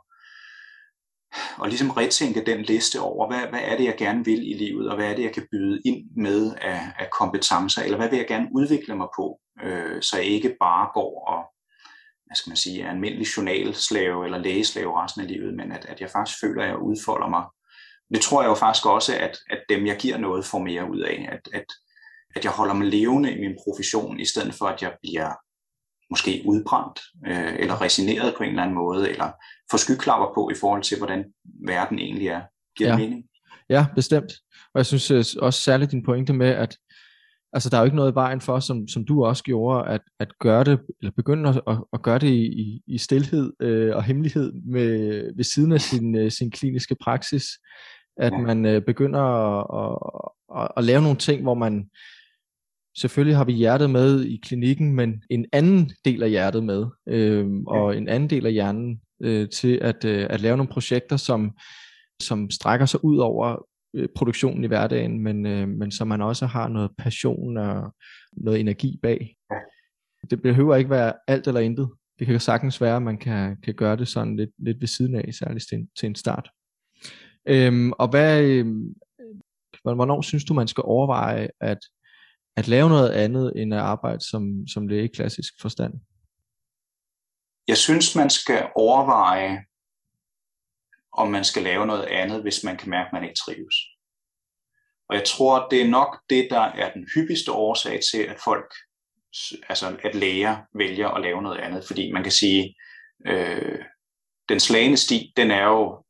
og 1.59 1.69
ligesom 1.69 1.91
retænke 1.91 2.45
den 2.47 2.62
liste 2.62 3.01
over, 3.01 3.27
hvad, 3.27 3.47
hvad 3.51 3.61
er 3.62 3.77
det, 3.77 3.85
jeg 3.85 3.97
gerne 3.99 4.25
vil 4.25 4.51
i 4.51 4.55
livet, 4.55 4.91
og 4.91 4.97
hvad 4.97 5.11
er 5.11 5.15
det, 5.15 5.23
jeg 5.23 5.33
kan 5.33 5.47
byde 5.51 5.81
ind 5.85 6.05
med 6.17 6.55
af, 6.61 6.81
af 6.99 7.09
kompetencer, 7.21 7.83
eller 7.83 7.97
hvad 7.97 8.09
vil 8.09 8.17
jeg 8.17 8.29
gerne 8.29 8.49
udvikle 8.55 8.97
mig 8.97 9.09
på, 9.17 9.41
øh, 9.62 10.03
så 10.03 10.17
jeg 10.17 10.27
ikke 10.27 10.57
bare 10.61 10.89
går 10.95 11.25
og 11.29 11.53
hvad 12.33 12.37
skal 12.37 12.51
man 12.51 12.57
sige, 12.57 12.83
er 12.83 12.91
almindelig 12.91 13.27
journalslave 13.37 14.25
eller 14.25 14.39
lægeslave 14.39 15.03
resten 15.03 15.23
af 15.23 15.29
livet, 15.29 15.55
men 15.55 15.73
at, 15.73 15.85
at 15.85 16.01
jeg 16.01 16.11
faktisk 16.11 16.41
føler, 16.41 16.62
at 16.62 16.69
jeg 16.69 16.79
udfolder 16.79 17.29
mig. 17.29 17.45
Det 18.15 18.21
tror 18.23 18.43
jeg 18.43 18.49
jo 18.49 18.55
faktisk 18.55 18.87
også, 18.87 19.19
at, 19.19 19.39
at 19.51 19.61
dem, 19.69 19.87
jeg 19.87 19.97
giver 19.97 20.17
noget, 20.17 20.45
får 20.45 20.59
mere 20.59 20.91
ud 20.91 21.01
af. 21.01 21.29
At, 21.33 21.49
at, 21.55 21.65
at 22.37 22.45
jeg 22.45 22.53
holder 22.53 22.75
mig 22.75 22.87
levende 22.87 23.33
i 23.33 23.41
min 23.41 23.57
profession, 23.65 24.21
i 24.21 24.25
stedet 24.25 24.55
for, 24.55 24.67
at 24.67 24.83
jeg 24.83 24.93
bliver 25.03 25.31
måske 26.12 26.42
udbrændt, 26.47 27.00
øh, 27.26 27.54
eller 27.62 27.83
resigneret 27.83 28.35
på 28.37 28.42
en 28.42 28.49
eller 28.49 28.62
anden 28.62 28.76
måde, 28.76 29.11
eller 29.11 29.28
får 29.71 29.78
skyklapper 29.78 30.28
på 30.35 30.50
i 30.50 30.57
forhold 30.61 30.83
til, 30.83 30.99
hvordan 30.99 31.25
verden 31.66 31.99
egentlig 31.99 32.28
er. 32.28 32.40
Giver 32.76 32.90
ja. 32.90 32.97
mening? 32.97 33.25
Ja, 33.71 33.87
bestemt. 33.95 34.33
Og 34.75 34.78
jeg 34.78 34.87
synes 34.87 35.11
øh, 35.11 35.25
også 35.42 35.61
særligt 35.61 35.90
din 35.90 36.04
pointe 36.04 36.33
med, 36.33 36.49
at 36.49 36.76
altså, 37.52 37.71
der 37.71 37.76
er 37.76 37.81
jo 37.81 37.85
ikke 37.85 37.97
noget 37.97 38.12
i 38.12 38.14
vejen 38.14 38.40
for, 38.40 38.61
som, 38.61 38.88
som 38.88 39.04
du 39.04 39.25
også 39.25 39.42
gjorde, 39.45 39.88
at, 39.88 40.00
at 40.21 40.38
gøre 40.38 40.64
det, 40.64 40.81
eller 41.00 41.12
begynde 41.16 41.49
at, 41.49 41.61
at, 41.66 41.76
at 41.92 42.02
gøre 42.02 42.19
det 42.19 42.28
i, 42.28 42.47
i, 42.47 42.83
i 42.87 42.99
stillhed 42.99 43.52
øh, 43.61 43.97
og 43.97 44.04
hemmelighed 44.04 44.52
med, 44.52 45.23
ved 45.37 45.45
siden 45.45 45.73
af 45.73 45.81
sin, 45.81 46.16
øh, 46.16 46.31
sin 46.31 46.50
kliniske 46.50 46.97
praksis. 47.00 47.45
At 48.16 48.33
ja. 48.33 48.38
man 48.38 48.66
øh, 48.66 48.83
begynder 48.83 49.21
at, 49.21 49.66
at, 49.81 50.62
at, 50.62 50.69
at 50.76 50.85
lave 50.85 51.02
nogle 51.02 51.19
ting, 51.19 51.42
hvor 51.42 51.54
man 51.54 51.90
selvfølgelig 52.96 53.37
har 53.37 53.44
vi 53.44 53.52
hjertet 53.52 53.90
med 53.90 54.25
i 54.25 54.40
klinikken, 54.42 54.94
men 54.94 55.22
en 55.30 55.46
anden 55.52 55.90
del 56.04 56.22
af 56.22 56.30
hjertet 56.30 56.64
med, 56.64 56.87
øh, 57.08 57.46
og 57.66 57.96
en 57.96 58.08
anden 58.08 58.30
del 58.30 58.46
af 58.46 58.52
hjernen 58.52 59.00
øh, 59.22 59.49
til 59.49 59.78
at, 59.82 60.04
øh, 60.04 60.26
at 60.30 60.40
lave 60.40 60.56
nogle 60.56 60.72
projekter, 60.72 61.16
som, 61.16 61.50
som 62.22 62.50
strækker 62.50 62.87
sig 62.87 63.04
ud 63.04 63.18
over 63.18 63.66
øh, 63.94 64.08
produktionen 64.14 64.64
i 64.64 64.66
hverdagen, 64.66 65.20
men, 65.20 65.46
øh, 65.46 65.68
men 65.68 65.90
så 65.90 66.04
man 66.04 66.22
også 66.22 66.46
har 66.46 66.68
noget 66.68 66.90
passion 66.99 67.56
og 67.56 67.94
noget 68.32 68.61
energi 68.61 68.99
bag. 69.02 69.37
Det 70.30 70.42
behøver 70.42 70.76
ikke 70.76 70.90
være 70.90 71.12
alt 71.28 71.46
eller 71.46 71.61
intet. 71.61 71.90
Det 72.18 72.26
kan 72.26 72.40
sagtens 72.40 72.80
være, 72.80 72.96
at 72.96 73.02
man 73.02 73.18
kan, 73.18 73.56
kan 73.64 73.75
gøre 73.75 73.96
det 73.96 74.08
sådan 74.08 74.37
lidt, 74.37 74.50
lidt 74.58 74.80
ved 74.80 74.88
siden 74.88 75.14
af, 75.14 75.34
særligt 75.34 75.64
til 75.68 75.78
en, 75.78 75.88
til 75.99 76.06
en 76.06 76.14
start. 76.14 76.50
Øhm, 77.49 77.92
og 77.92 78.08
hvad, 78.08 78.42
øh, 78.42 78.66
hvornår 79.82 80.22
synes 80.22 80.44
du, 80.44 80.54
man 80.54 80.68
skal 80.68 80.82
overveje 80.87 81.49
at, 81.61 81.78
at 82.56 82.68
lave 82.68 82.88
noget 82.88 83.11
andet 83.11 83.52
end 83.56 83.75
at 83.75 83.80
arbejde 83.80 84.21
som, 84.30 84.66
som 84.66 84.88
læge 84.88 85.04
i 85.04 85.14
klassisk 85.14 85.52
forstand? 85.61 85.94
Jeg 87.68 87.76
synes, 87.76 88.16
man 88.16 88.30
skal 88.30 88.68
overveje, 88.76 89.64
om 91.12 91.30
man 91.30 91.44
skal 91.44 91.62
lave 91.62 91.87
noget 91.87 92.04
andet, 92.04 92.42
hvis 92.42 92.64
man 92.64 92.76
kan 92.76 92.90
mærke, 92.90 93.06
at 93.06 93.12
man 93.12 93.23
ikke 93.23 93.40
trives. 93.47 93.75
Og 95.09 95.16
jeg 95.16 95.25
tror, 95.25 95.68
det 95.68 95.82
er 95.82 95.88
nok 95.88 96.21
det, 96.30 96.49
der 96.50 96.61
er 96.61 96.92
den 96.92 97.09
hyppigste 97.14 97.52
årsag 97.52 98.00
til, 98.12 98.18
at 98.23 98.40
folk, 98.44 98.75
altså 99.68 99.99
at 100.04 100.14
læger 100.14 100.56
vælger 100.75 101.09
at 101.09 101.23
lave 101.23 101.42
noget 101.42 101.59
andet. 101.59 101.85
Fordi 101.87 102.12
man 102.12 102.23
kan 102.23 102.32
sige, 102.32 102.75
øh, 103.26 103.78
den 104.49 104.61
slagende 104.61 104.97
sti, 104.97 105.32
den 105.37 105.50
er 105.50 105.64
jo 105.64 106.04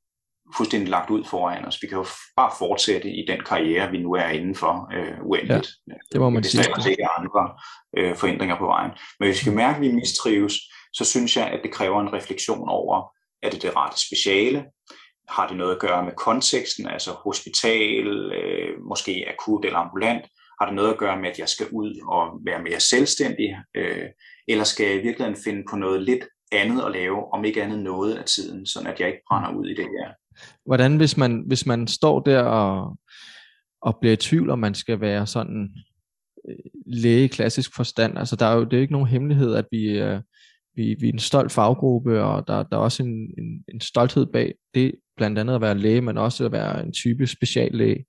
fuldstændig 0.57 0.89
lagt 0.89 1.11
ud 1.11 1.25
foran 1.25 1.65
os. 1.65 1.79
Vi 1.83 1.87
kan 1.87 1.99
jo 1.99 2.07
bare 2.37 2.51
fortsætte 2.59 3.09
i 3.11 3.25
den 3.29 3.41
karriere, 3.41 3.91
vi 3.91 3.99
nu 3.99 4.13
er 4.13 4.29
indenfor 4.29 4.91
øh, 4.95 5.15
uendeligt. 5.23 5.71
Ja, 5.89 5.95
det 6.13 6.21
må 6.21 6.31
man 6.31 6.45
sige. 6.45 6.59
Hvis 6.75 6.85
der 6.85 6.91
ikke 6.91 7.03
er 7.03 7.19
andre 7.21 7.51
øh, 7.99 8.17
forhindringer 8.17 8.59
på 8.59 8.67
vejen. 8.67 8.91
Men 9.21 9.29
hvis 9.29 9.41
vi 9.41 9.45
kan 9.45 9.57
mærke, 9.57 9.77
at 9.77 9.83
vi 9.83 9.93
mistrives, 9.93 10.55
så 10.93 11.05
synes 11.05 11.37
jeg, 11.37 11.47
at 11.47 11.61
det 11.63 11.73
kræver 11.73 12.01
en 12.01 12.13
refleksion 12.13 12.69
over, 12.69 13.13
er 13.43 13.51
det 13.51 13.63
det 13.63 13.77
rette 13.77 14.07
speciale? 14.07 14.65
Har 15.29 15.49
det 15.49 15.57
noget 15.57 15.75
at 15.75 15.81
gøre 15.81 16.05
med 16.05 16.13
konteksten, 16.17 16.87
altså 16.87 17.11
hospital, 17.11 18.07
øh, 18.33 18.83
måske 18.89 19.25
akut 19.29 19.65
eller 19.65 19.79
ambulant? 19.79 20.25
Har 20.61 20.67
det 20.67 20.75
noget 20.75 20.93
at 20.93 20.99
gøre 20.99 21.21
med, 21.21 21.31
at 21.31 21.39
jeg 21.39 21.49
skal 21.49 21.67
ud 21.73 22.01
og 22.09 22.41
være 22.47 22.63
mere 22.63 22.81
selvstændig? 22.81 23.57
Øh, 23.77 24.09
eller 24.49 24.65
skal 24.65 24.87
jeg 24.87 24.95
i 24.95 25.03
virkeligheden 25.03 25.43
finde 25.45 25.65
på 25.71 25.77
noget 25.77 26.03
lidt 26.03 26.25
andet 26.53 26.83
at 26.85 26.93
lave, 26.93 27.33
om 27.35 27.45
ikke 27.45 27.63
andet 27.63 27.79
noget 27.79 28.15
af 28.15 28.25
tiden, 28.25 28.67
så 28.67 28.85
at 28.87 29.01
jeg 29.01 29.09
ikke 29.09 29.23
brænder 29.29 29.51
ud 29.59 29.67
i 29.67 29.75
det 29.75 29.85
her? 29.85 30.09
Hvordan 30.67 30.97
hvis 30.97 31.17
man, 31.17 31.45
hvis 31.47 31.67
man 31.67 31.87
står 31.87 32.21
der 32.21 32.43
og, 32.43 32.99
og 33.83 33.99
bliver 34.01 34.13
i 34.13 34.17
tvivl, 34.17 34.51
om 34.51 34.59
man 34.59 34.75
skal 34.75 35.01
være 35.01 35.27
sådan 35.27 35.71
øh, 36.49 36.57
læge 36.87 37.25
i 37.25 37.29
klassisk 37.29 37.77
forstand, 37.77 38.19
altså 38.19 38.37
der 38.37 38.47
er 38.47 38.55
jo 38.55 38.65
det 38.65 38.77
er 38.77 38.81
ikke 38.81 38.93
nogen 38.93 39.09
hemmelighed, 39.09 39.55
at 39.55 39.67
vi, 39.71 39.99
øh, 39.99 40.21
vi, 40.77 40.97
vi 41.01 41.09
er 41.09 41.13
en 41.13 41.19
stolt 41.19 41.53
faggruppe, 41.53 42.23
og 42.23 42.49
der, 42.49 42.63
der 42.63 42.77
er 42.77 42.81
også 42.81 43.03
en, 43.03 43.35
en, 43.39 43.65
en 43.69 43.81
stolthed 43.81 44.27
bag 44.27 44.55
det, 44.75 44.95
blandt 45.17 45.39
andet 45.39 45.55
at 45.55 45.61
være 45.61 45.79
læge, 45.79 46.01
men 46.01 46.19
også 46.19 46.45
at 46.45 46.53
være 46.53 46.87
en 46.87 46.93
type 46.93 47.27
speciallæge. 47.27 48.05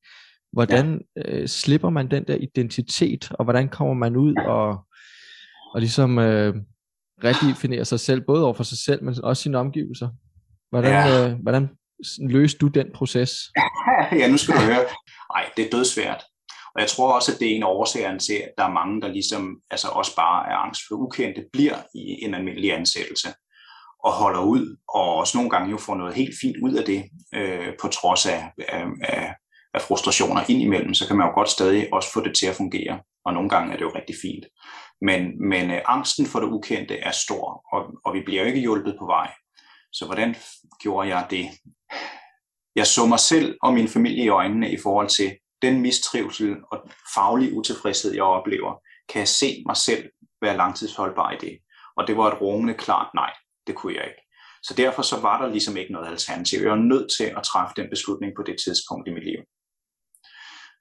Hvordan 0.51 1.01
ja. 1.15 1.21
øh, 1.39 1.47
slipper 1.47 1.89
man 1.89 2.11
den 2.11 2.23
der 2.27 2.35
identitet, 2.35 3.31
og 3.31 3.43
hvordan 3.43 3.69
kommer 3.69 3.93
man 3.93 4.15
ud 4.15 4.35
og, 4.35 4.85
og 5.73 5.79
ligesom 5.79 6.19
øh, 6.19 6.55
redefinerer 7.23 7.83
sig 7.83 7.99
selv, 7.99 8.21
både 8.21 8.43
over 8.43 8.53
for 8.53 8.63
sig 8.63 8.77
selv, 8.77 9.03
men 9.03 9.15
også 9.23 9.43
sine 9.43 9.57
omgivelser? 9.57 10.09
Hvordan, 10.69 10.91
ja. 10.91 11.31
øh, 11.31 11.39
hvordan 11.41 11.69
løste 12.29 12.59
du 12.59 12.67
den 12.67 12.87
proces? 12.93 13.31
ja, 14.19 14.27
nu 14.27 14.37
skal 14.37 14.55
du 14.55 14.59
høre. 14.59 14.85
Nej, 15.35 15.49
det 15.57 15.65
er 15.65 15.69
dødsvært. 15.69 16.23
Og 16.75 16.81
jeg 16.81 16.89
tror 16.89 17.13
også, 17.13 17.31
at 17.33 17.39
det 17.39 17.51
er 17.51 17.55
en 17.55 17.63
årsag 17.63 18.19
til, 18.19 18.33
at 18.33 18.51
der 18.57 18.63
er 18.63 18.71
mange, 18.71 19.01
der 19.01 19.07
ligesom 19.07 19.61
altså 19.71 19.87
også 19.87 20.15
bare 20.15 20.51
er 20.51 20.55
angst 20.55 20.81
for 20.87 20.95
ukendte, 20.95 21.45
bliver 21.53 21.77
i 21.95 22.23
en 22.25 22.33
almindelig 22.33 22.73
ansættelse 22.73 23.27
og 24.03 24.11
holder 24.11 24.41
ud, 24.41 24.77
og 24.89 25.15
også 25.15 25.37
nogle 25.37 25.49
gange 25.49 25.71
jo 25.71 25.77
får 25.77 25.95
noget 25.95 26.13
helt 26.13 26.35
fint 26.41 26.57
ud 26.57 26.73
af 26.73 26.85
det, 26.85 27.03
øh, 27.35 27.73
på 27.81 27.87
trods 27.87 28.25
af, 28.25 28.51
af, 28.69 28.85
af, 29.03 29.35
af 29.73 29.81
frustrationer 29.81 30.43
indimellem, 30.49 30.93
så 30.93 31.07
kan 31.07 31.17
man 31.17 31.27
jo 31.27 31.33
godt 31.33 31.49
stadig 31.49 31.93
også 31.93 32.09
få 32.13 32.23
det 32.23 32.35
til 32.35 32.47
at 32.47 32.55
fungere, 32.55 32.99
og 33.25 33.33
nogle 33.33 33.49
gange 33.49 33.73
er 33.73 33.77
det 33.77 33.85
jo 33.85 33.91
rigtig 33.95 34.15
fint. 34.21 34.45
Men, 35.01 35.21
men 35.49 35.71
øh, 35.71 35.81
angsten 35.87 36.25
for 36.25 36.39
det 36.39 36.47
ukendte 36.47 36.97
er 36.97 37.11
stor, 37.11 37.65
og, 37.73 37.81
og 38.05 38.13
vi 38.13 38.21
bliver 38.25 38.41
jo 38.41 38.47
ikke 38.47 38.59
hjulpet 38.59 38.95
på 38.99 39.05
vej. 39.05 39.31
Så 39.93 40.05
hvordan 40.05 40.35
gjorde 40.79 41.07
jeg 41.07 41.27
det? 41.29 41.49
Jeg 42.75 42.87
så 42.87 43.05
mig 43.05 43.19
selv 43.19 43.57
og 43.61 43.73
min 43.73 43.87
familie 43.87 44.23
i 44.23 44.29
øjnene 44.29 44.71
i 44.71 44.77
forhold 44.83 45.09
til 45.09 45.37
den 45.61 45.81
mistrivsel 45.81 46.55
og 46.71 46.89
faglige 47.15 47.53
utilfredshed, 47.53 48.13
jeg 48.13 48.23
oplever. 48.23 48.73
Kan 49.09 49.19
jeg 49.19 49.27
se 49.27 49.63
mig 49.65 49.77
selv 49.77 50.09
være 50.41 50.57
langtidsholdbar 50.57 51.31
i 51.31 51.37
det? 51.37 51.57
Og 51.97 52.07
det 52.07 52.17
var 52.17 52.31
et 52.31 52.41
rungende 52.41 52.73
klart 52.73 53.07
nej, 53.13 53.33
det 53.67 53.75
kunne 53.75 53.95
jeg 53.95 54.05
ikke. 54.07 54.23
Så 54.63 54.73
derfor 54.77 55.01
så 55.01 55.19
var 55.19 55.41
der 55.41 55.49
ligesom 55.49 55.77
ikke 55.77 55.93
noget 55.93 56.07
alternativ. 56.07 56.59
Jeg 56.61 56.71
var 56.71 56.75
nødt 56.75 57.11
til 57.17 57.23
at 57.23 57.43
træffe 57.43 57.73
den 57.77 57.89
beslutning 57.89 58.33
på 58.35 58.43
det 58.43 58.55
tidspunkt 58.65 59.07
i 59.07 59.11
mit 59.11 59.23
liv. 59.23 59.39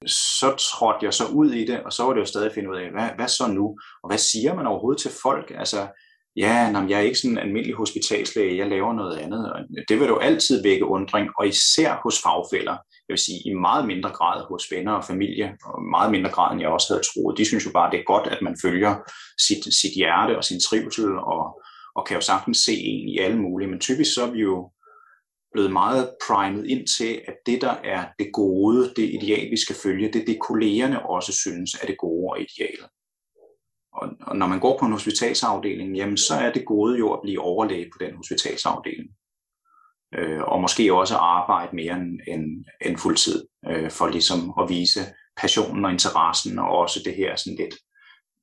Så 0.06 0.56
trådte 0.56 1.04
jeg 1.04 1.14
så 1.14 1.26
ud 1.26 1.50
i 1.52 1.64
det, 1.66 1.82
og 1.82 1.92
så 1.92 2.04
var 2.04 2.12
det 2.12 2.20
jo 2.20 2.26
stadig 2.26 2.46
at 2.46 2.54
finde 2.54 2.70
ud 2.70 2.76
af, 2.76 2.90
hvad, 2.90 3.08
hvad 3.16 3.28
så 3.28 3.46
nu? 3.46 3.78
Og 4.02 4.08
hvad 4.08 4.18
siger 4.18 4.54
man 4.54 4.66
overhovedet 4.66 5.02
til 5.02 5.10
folk? 5.22 5.50
Altså, 5.50 5.88
ja, 6.36 6.72
nej, 6.72 6.86
jeg 6.88 6.98
er 6.98 7.02
ikke 7.02 7.18
sådan 7.18 7.30
en 7.30 7.38
almindelig 7.38 7.76
hospitalslæge, 7.76 8.56
jeg 8.56 8.68
laver 8.68 8.92
noget 8.92 9.16
andet. 9.18 9.52
Og 9.52 9.60
det 9.88 10.00
vil 10.00 10.06
jo 10.06 10.18
altid 10.18 10.62
vække 10.62 10.86
undring, 10.86 11.30
og 11.38 11.48
især 11.48 12.00
hos 12.04 12.22
fagfælder. 12.22 12.72
Jeg 12.72 13.14
vil 13.14 13.18
sige, 13.18 13.40
i 13.46 13.54
meget 13.54 13.86
mindre 13.86 14.10
grad 14.10 14.44
hos 14.44 14.72
venner 14.72 14.92
og 14.92 15.04
familie, 15.04 15.56
og 15.64 15.82
meget 15.82 16.10
mindre 16.10 16.30
grad, 16.30 16.52
end 16.52 16.60
jeg 16.60 16.70
også 16.70 16.92
havde 16.92 17.04
troet. 17.14 17.38
De 17.38 17.44
synes 17.44 17.66
jo 17.66 17.70
bare, 17.72 17.90
det 17.90 18.00
er 18.00 18.04
godt, 18.04 18.26
at 18.26 18.42
man 18.42 18.56
følger 18.62 18.96
sit, 19.46 19.74
sit 19.74 19.94
hjerte 19.96 20.36
og 20.36 20.44
sin 20.44 20.60
trivsel, 20.60 21.18
og, 21.18 21.62
og 21.94 22.06
kan 22.06 22.14
jo 22.14 22.20
sagtens 22.20 22.58
se 22.58 22.74
en 22.74 23.08
i 23.08 23.18
alle 23.18 23.38
mulige. 23.38 23.70
Men 23.70 23.80
typisk 23.80 24.14
så 24.14 24.26
er 24.26 24.30
vi 24.30 24.40
jo 24.40 24.70
blevet 25.52 25.72
meget 25.72 26.10
primet 26.26 26.66
ind 26.66 26.86
til, 26.86 27.20
at 27.28 27.34
det, 27.46 27.60
der 27.60 27.74
er 27.84 28.04
det 28.18 28.32
gode, 28.32 28.92
det 28.96 29.10
ideal, 29.22 29.50
vi 29.50 29.56
skal 29.56 29.76
følge, 29.82 30.12
det 30.12 30.20
er 30.20 30.24
det, 30.24 30.38
kollegerne 30.40 31.06
også 31.10 31.32
synes 31.32 31.74
er 31.82 31.86
det 31.86 31.98
gode 31.98 32.30
og 32.30 32.40
idealet. 32.40 32.86
Og, 33.92 34.08
og 34.20 34.36
når 34.36 34.46
man 34.46 34.60
går 34.60 34.78
på 34.78 34.86
en 34.86 34.92
hospitalsafdeling, 34.92 35.96
jamen 35.96 36.16
så 36.16 36.34
er 36.34 36.52
det 36.52 36.64
gode 36.64 36.98
jo 36.98 37.12
at 37.12 37.20
blive 37.22 37.40
overlæge 37.40 37.90
på 37.92 38.04
den 38.04 38.16
hospitalsafdeling. 38.16 39.10
Øh, 40.14 40.42
og 40.42 40.60
måske 40.60 40.94
også 40.94 41.16
arbejde 41.16 41.76
mere 41.76 41.92
end, 41.92 42.20
end, 42.28 42.64
end 42.86 42.96
fuldtid, 42.96 43.46
øh, 43.70 43.90
for 43.90 44.08
ligesom 44.08 44.54
at 44.60 44.68
vise 44.68 45.00
passionen 45.36 45.84
og 45.84 45.92
interessen, 45.92 46.58
og 46.58 46.68
også 46.68 47.00
det 47.04 47.14
her 47.14 47.36
sådan 47.36 47.56
lidt 47.56 47.74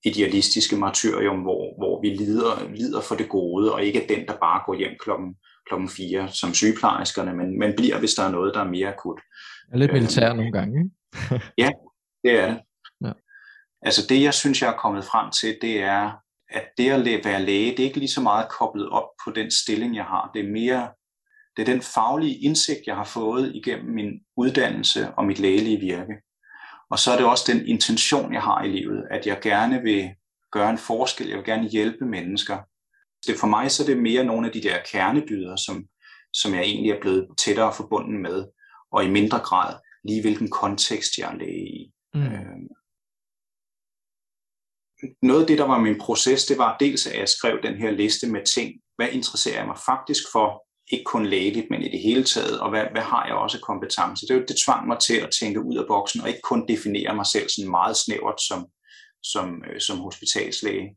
idealistiske 0.06 0.76
martyrium, 0.76 1.40
hvor, 1.42 1.78
hvor 1.78 2.02
vi 2.02 2.10
lider, 2.10 2.70
lider 2.76 3.02
for 3.02 3.16
det 3.16 3.30
gode, 3.30 3.74
og 3.74 3.84
ikke 3.84 4.04
er 4.04 4.08
den, 4.08 4.28
der 4.28 4.38
bare 4.38 4.62
går 4.66 4.74
hjem 4.74 4.96
klokken, 5.00 5.36
klokken 5.68 5.90
fire 5.90 6.30
som 6.32 6.54
sygeplejerskerne, 6.54 7.34
men, 7.34 7.60
men 7.60 7.74
bliver, 7.78 8.00
hvis 8.00 8.14
der 8.14 8.24
er 8.24 8.32
noget, 8.32 8.54
der 8.54 8.62
er 8.62 8.70
mere 8.70 8.94
akut. 8.94 9.20
Er 9.74 9.78
lidt 9.78 9.94
militær 9.94 10.30
øh, 10.30 10.36
nogle 10.36 10.52
gange, 10.52 10.92
ja, 11.58 11.70
det 12.24 12.40
er 12.40 12.48
det. 12.48 12.60
Altså 13.82 14.06
det, 14.10 14.22
jeg 14.22 14.34
synes, 14.34 14.62
jeg 14.62 14.70
er 14.74 14.78
kommet 14.78 15.06
frem 15.06 15.32
til, 15.32 15.58
det 15.62 15.82
er, 15.82 16.12
at 16.50 16.66
det 16.78 16.90
at 16.90 17.26
være 17.26 17.42
læge, 17.42 17.72
det 17.72 17.80
er 17.80 17.84
ikke 17.84 18.00
lige 18.00 18.10
så 18.10 18.22
meget 18.22 18.50
koblet 18.50 18.90
op 18.90 19.10
på 19.26 19.32
den 19.32 19.52
stilling, 19.52 19.96
jeg 19.96 20.06
har. 20.06 20.32
Det 20.34 20.46
er 20.46 20.52
mere 20.52 20.90
det 21.60 21.70
er 21.70 21.74
den 21.74 21.82
faglige 21.82 22.38
indsigt, 22.38 22.80
jeg 22.88 22.96
har 22.96 23.04
fået 23.04 23.56
igennem 23.56 23.94
min 23.94 24.20
uddannelse 24.38 25.12
og 25.12 25.26
mit 25.26 25.40
lægelige 25.40 25.80
virke. 25.80 26.14
Og 26.90 27.00
så 27.00 27.12
er 27.12 27.18
det 27.18 27.26
også 27.26 27.54
den 27.54 27.68
intention, 27.68 28.34
jeg 28.34 28.42
har 28.42 28.64
i 28.64 28.68
livet, 28.68 29.08
at 29.12 29.28
jeg 29.28 29.40
gerne 29.42 29.82
vil 29.82 30.10
gøre 30.52 30.70
en 30.70 30.78
forskel, 30.78 31.28
jeg 31.28 31.38
vil 31.38 31.46
gerne 31.46 31.70
hjælpe 31.70 32.06
mennesker. 32.06 32.58
Det 33.28 33.36
for 33.40 33.48
mig 33.48 33.72
så 33.72 33.84
er 33.84 33.88
det 33.88 33.98
mere 33.98 34.24
nogle 34.24 34.48
af 34.48 34.54
de 34.54 34.62
der 34.62 34.78
kernedyder, 34.92 35.56
som, 35.56 35.86
som 36.34 36.54
jeg 36.54 36.62
egentlig 36.62 36.92
er 36.92 37.02
blevet 37.02 37.28
tættere 37.38 37.74
forbundet 37.74 38.22
med, 38.22 38.46
og 38.92 39.04
i 39.04 39.10
mindre 39.10 39.40
grad 39.40 39.76
lige 40.04 40.22
hvilken 40.22 40.50
kontekst 40.50 41.18
jeg 41.18 41.34
er 41.34 41.38
læge 41.38 41.68
i. 41.68 41.92
Mm. 42.14 42.24
Øh, 42.24 42.58
noget 45.22 45.42
af 45.42 45.48
det, 45.48 45.58
der 45.58 45.64
var 45.64 45.80
min 45.80 46.00
proces, 46.00 46.46
det 46.46 46.58
var 46.58 46.78
dels, 46.80 47.08
at 47.08 47.20
jeg 47.20 47.30
skrev 47.30 47.60
den 47.64 47.76
her 47.76 47.92
liste 47.92 48.28
med 48.28 48.46
ting. 48.56 48.74
Hvad 48.96 49.08
interesserer 49.12 49.58
jeg 49.58 49.68
mig 49.68 49.78
faktisk 49.86 50.24
for? 50.32 50.66
Ikke 50.92 51.04
kun 51.04 51.26
lægeligt, 51.26 51.68
men 51.70 51.82
i 51.82 51.90
det 51.90 52.00
hele 52.00 52.24
taget. 52.24 52.60
Og 52.60 52.70
hvad, 52.70 52.86
hvad 52.92 53.02
har 53.02 53.26
jeg 53.26 53.36
også 53.36 53.60
kompetence? 53.60 54.28
Det, 54.28 54.50
det 54.50 54.56
tvang 54.66 54.88
mig 54.88 54.98
til 55.00 55.18
at 55.18 55.30
tænke 55.40 55.62
ud 55.62 55.78
af 55.78 55.88
boksen, 55.88 56.22
og 56.22 56.28
ikke 56.28 56.42
kun 56.42 56.68
definere 56.68 57.16
mig 57.16 57.26
selv 57.26 57.50
sådan 57.50 57.72
meget 57.72 57.98
snævert 57.98 58.42
som, 58.42 58.66
som, 59.24 59.64
øh, 59.68 59.82
som 59.82 59.98
hospitalslæge. 59.98 60.96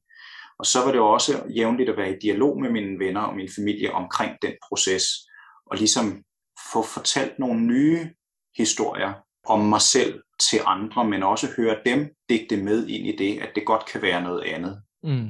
Og 0.58 0.66
så 0.66 0.84
var 0.84 0.92
det 0.92 1.00
også 1.00 1.42
jævnligt 1.56 1.90
at 1.90 1.96
være 1.96 2.12
i 2.12 2.18
dialog 2.22 2.60
med 2.60 2.70
mine 2.70 2.98
venner 2.98 3.20
og 3.20 3.36
min 3.36 3.48
familie 3.56 3.92
omkring 3.92 4.36
den 4.42 4.52
proces, 4.68 5.04
og 5.66 5.76
ligesom 5.76 6.22
få 6.72 6.82
fortalt 6.82 7.38
nogle 7.38 7.60
nye 7.60 8.10
historier 8.56 9.12
om 9.46 9.60
mig 9.60 9.80
selv 9.80 10.22
til 10.50 10.61
andre, 10.66 11.05
men 11.05 11.22
også 11.22 11.48
høre 11.57 11.76
dem 11.87 12.09
digte 12.28 12.57
med 12.57 12.87
ind 12.87 13.07
i 13.07 13.16
det, 13.16 13.40
at 13.40 13.50
det 13.55 13.66
godt 13.66 13.87
kan 13.87 14.02
være 14.02 14.22
noget 14.22 14.42
andet. 14.42 14.83
Mm. 15.02 15.28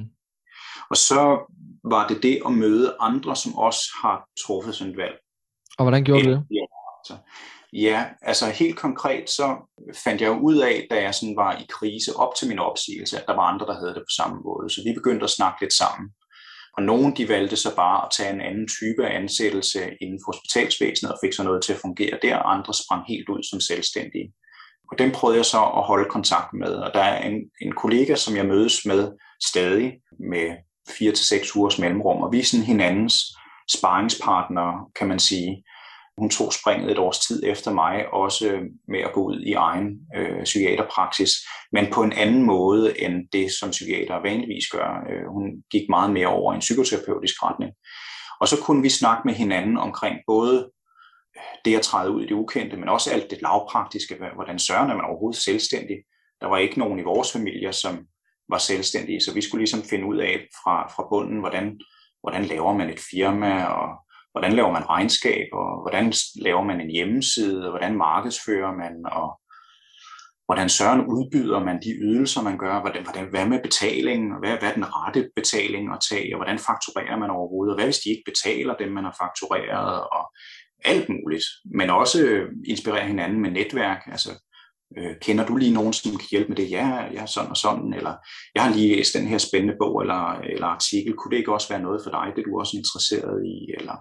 Og 0.89 0.97
så 0.97 1.51
var 1.83 2.07
det 2.07 2.23
det 2.23 2.41
at 2.45 2.51
møde 2.51 2.95
andre, 2.99 3.35
som 3.35 3.55
også 3.55 3.81
har 4.01 4.27
truffet 4.45 4.75
sådan 4.75 4.91
et 4.91 4.97
valg. 4.97 5.15
Og 5.77 5.83
hvordan 5.83 6.03
gjorde 6.03 6.23
du 6.23 6.29
det? 6.29 6.45
Ja, 6.51 6.65
Ja, 7.75 8.05
altså 8.21 8.49
helt 8.49 8.77
konkret 8.77 9.29
så 9.29 9.47
fandt 10.03 10.21
jeg 10.21 10.27
jo 10.27 10.39
ud 10.39 10.57
af, 10.57 10.87
da 10.91 11.01
jeg 11.01 11.15
sådan 11.15 11.35
var 11.35 11.57
i 11.57 11.65
krise 11.69 12.15
op 12.15 12.35
til 12.35 12.47
min 12.47 12.59
opsigelse, 12.59 13.19
at 13.19 13.27
der 13.27 13.35
var 13.35 13.51
andre, 13.51 13.65
der 13.65 13.79
havde 13.79 13.93
det 13.93 14.01
på 14.01 14.15
samme 14.17 14.37
måde. 14.47 14.69
Så 14.69 14.81
vi 14.85 14.93
begyndte 14.93 15.23
at 15.23 15.29
snakke 15.29 15.61
lidt 15.61 15.73
sammen. 15.73 16.09
Og 16.77 16.83
nogle 16.83 17.15
de 17.17 17.29
valgte 17.29 17.55
så 17.55 17.75
bare 17.75 18.05
at 18.05 18.11
tage 18.17 18.33
en 18.33 18.41
anden 18.41 18.67
type 18.67 19.07
af 19.07 19.15
ansættelse 19.21 19.81
inden 20.01 20.19
for 20.23 20.31
hospitalsvæsenet 20.31 21.11
og 21.13 21.19
fik 21.23 21.33
så 21.33 21.43
noget 21.43 21.63
til 21.63 21.73
at 21.73 21.83
fungere 21.85 22.19
der, 22.21 22.35
og 22.37 22.53
andre 22.55 22.73
sprang 22.73 23.03
helt 23.07 23.29
ud 23.29 23.43
som 23.49 23.59
selvstændige. 23.59 24.27
Og 24.93 24.99
dem 24.99 25.11
prøvede 25.11 25.37
jeg 25.37 25.45
så 25.45 25.57
at 25.57 25.83
holde 25.83 26.09
kontakt 26.09 26.53
med. 26.53 26.73
Og 26.75 26.93
der 26.93 26.99
er 26.99 27.27
en, 27.29 27.35
en 27.61 27.71
kollega, 27.71 28.15
som 28.15 28.35
jeg 28.35 28.45
mødes 28.45 28.85
med 28.85 29.11
stadig 29.49 29.93
med 30.19 30.55
fire 30.97 31.11
til 31.11 31.25
seks 31.25 31.55
ugers 31.55 31.79
mellemrum, 31.79 32.23
og 32.23 32.31
vi 32.31 32.39
er 32.39 32.43
sådan 32.43 32.65
hinandens 32.65 33.15
sparringspartnere, 33.71 34.85
kan 34.95 35.07
man 35.07 35.19
sige. 35.19 35.63
Hun 36.17 36.29
tog 36.29 36.53
springet 36.53 36.91
et 36.91 36.99
års 36.99 37.19
tid 37.19 37.43
efter 37.45 37.71
mig, 37.71 38.13
også 38.13 38.59
med 38.87 38.99
at 38.99 39.13
gå 39.13 39.23
ud 39.23 39.41
i 39.41 39.53
egen 39.53 39.87
øh, 40.17 40.43
psykiaterpraksis, 40.43 41.31
men 41.71 41.91
på 41.93 42.03
en 42.03 42.13
anden 42.13 42.43
måde 42.43 43.01
end 43.01 43.15
det, 43.33 43.51
som 43.51 43.69
psykiater 43.69 44.21
vanligvis 44.21 44.67
gør. 44.71 44.89
Øh, 45.09 45.25
hun 45.27 45.43
gik 45.71 45.89
meget 45.89 46.11
mere 46.13 46.27
over 46.27 46.53
i 46.53 46.55
en 46.55 46.59
psykoterapeutisk 46.59 47.43
retning. 47.43 47.71
Og 48.41 48.47
så 48.47 48.57
kunne 48.61 48.81
vi 48.81 48.89
snakke 48.89 49.21
med 49.25 49.33
hinanden 49.33 49.77
omkring 49.77 50.15
både 50.27 50.69
det 51.65 51.75
at 51.75 51.81
træde 51.81 52.11
ud 52.11 52.23
i 52.23 52.25
det 52.25 52.35
ukendte, 52.35 52.77
men 52.77 52.89
også 52.89 53.11
alt 53.11 53.29
det 53.31 53.41
lavpraktiske, 53.41 54.15
hvordan 54.35 54.59
sørger 54.59 54.87
man 54.87 55.05
overhovedet 55.05 55.41
selvstændig. 55.41 55.97
Der 56.41 56.47
var 56.47 56.57
ikke 56.57 56.79
nogen 56.79 56.99
i 56.99 57.03
vores 57.03 57.31
familie, 57.31 57.73
som 57.73 58.05
var 58.49 58.57
selvstændige, 58.57 59.21
så 59.21 59.33
vi 59.33 59.41
skulle 59.41 59.61
ligesom 59.61 59.83
finde 59.83 60.05
ud 60.05 60.17
af 60.17 60.47
fra, 60.63 60.87
fra 60.87 61.07
bunden, 61.09 61.39
hvordan, 61.39 61.79
hvordan 62.21 62.45
laver 62.45 62.73
man 62.73 62.89
et 62.89 62.99
firma, 63.11 63.65
og 63.65 63.87
hvordan 64.31 64.53
laver 64.53 64.71
man 64.71 64.89
regnskab, 64.89 65.47
og 65.53 65.81
hvordan 65.81 66.13
laver 66.35 66.63
man 66.63 66.81
en 66.81 66.89
hjemmeside, 66.89 67.65
og 67.65 67.69
hvordan 67.69 67.97
markedsfører 67.97 68.73
man, 68.83 68.95
og 69.11 69.39
hvordan 70.45 70.69
søren 70.69 71.01
udbyder 71.05 71.59
man 71.59 71.81
de 71.81 71.91
ydelser, 72.01 72.41
man 72.41 72.57
gør, 72.57 72.81
hvordan, 72.81 73.03
hvordan, 73.03 73.29
hvad 73.29 73.45
med 73.47 73.59
betalingen, 73.61 74.31
og 74.31 74.39
hvad, 74.39 74.57
hvad 74.57 74.69
er 74.69 74.73
den 74.73 74.95
rette 74.95 75.29
betaling 75.35 75.93
at 75.93 75.99
tage, 76.09 76.35
og 76.35 76.37
hvordan 76.39 76.59
fakturerer 76.59 77.17
man 77.17 77.29
overhovedet, 77.29 77.71
og 77.71 77.77
hvad 77.77 77.85
hvis 77.85 78.03
de 78.03 78.09
ikke 78.09 78.29
betaler 78.31 78.75
dem, 78.75 78.91
man 78.91 79.03
har 79.03 79.15
faktureret, 79.23 79.99
og 80.17 80.23
alt 80.85 81.09
muligt, 81.09 81.43
men 81.65 81.89
også 81.89 82.41
inspirere 82.65 83.07
hinanden 83.07 83.41
med 83.41 83.51
netværk, 83.51 84.01
altså 84.11 84.29
øh, 84.97 85.15
kender 85.21 85.45
du 85.45 85.55
lige 85.55 85.73
nogen, 85.73 85.93
som 85.93 86.11
kan 86.11 86.27
hjælpe 86.31 86.49
med 86.49 86.57
det? 86.57 86.71
Ja, 86.71 86.87
jeg 86.87 87.21
er 87.21 87.25
sådan 87.25 87.49
og 87.49 87.57
sådan, 87.57 87.93
eller 87.93 88.13
jeg 88.55 88.63
har 88.63 88.75
lige 88.75 88.95
læst 88.95 89.13
den 89.13 89.27
her 89.27 89.37
spændende 89.37 89.75
bog 89.79 90.01
eller, 90.01 90.39
eller 90.39 90.67
artikel, 90.67 91.13
kunne 91.13 91.31
det 91.31 91.37
ikke 91.37 91.53
også 91.53 91.69
være 91.69 91.81
noget 91.81 92.01
for 92.03 92.11
dig, 92.11 92.31
det 92.35 92.41
er 92.41 92.45
du 92.45 92.59
også 92.59 92.77
interesseret 92.77 93.45
i, 93.45 93.73
eller 93.79 93.95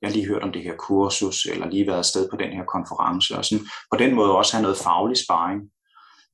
jeg 0.00 0.08
har 0.08 0.14
lige 0.14 0.26
hørt 0.26 0.42
om 0.42 0.52
det 0.52 0.62
her 0.62 0.76
kursus, 0.76 1.46
eller 1.46 1.70
lige 1.70 1.86
været 1.86 1.98
afsted 1.98 2.30
på 2.30 2.36
den 2.36 2.52
her 2.52 2.64
konference, 2.64 3.36
og 3.36 3.44
sådan 3.44 3.66
på 3.92 3.96
den 3.98 4.14
måde 4.14 4.36
også 4.36 4.52
have 4.56 4.62
noget 4.62 4.78
faglig 4.78 5.16
sparring. 5.24 5.60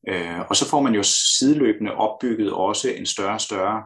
Øh, 0.09 0.41
og 0.51 0.57
så 0.57 0.69
får 0.71 0.83
man 0.83 0.95
jo 0.95 1.03
sideløbende 1.03 1.95
opbygget 1.95 2.53
også 2.53 2.91
en 2.91 3.07
større 3.07 3.35
og 3.35 3.41
større 3.41 3.83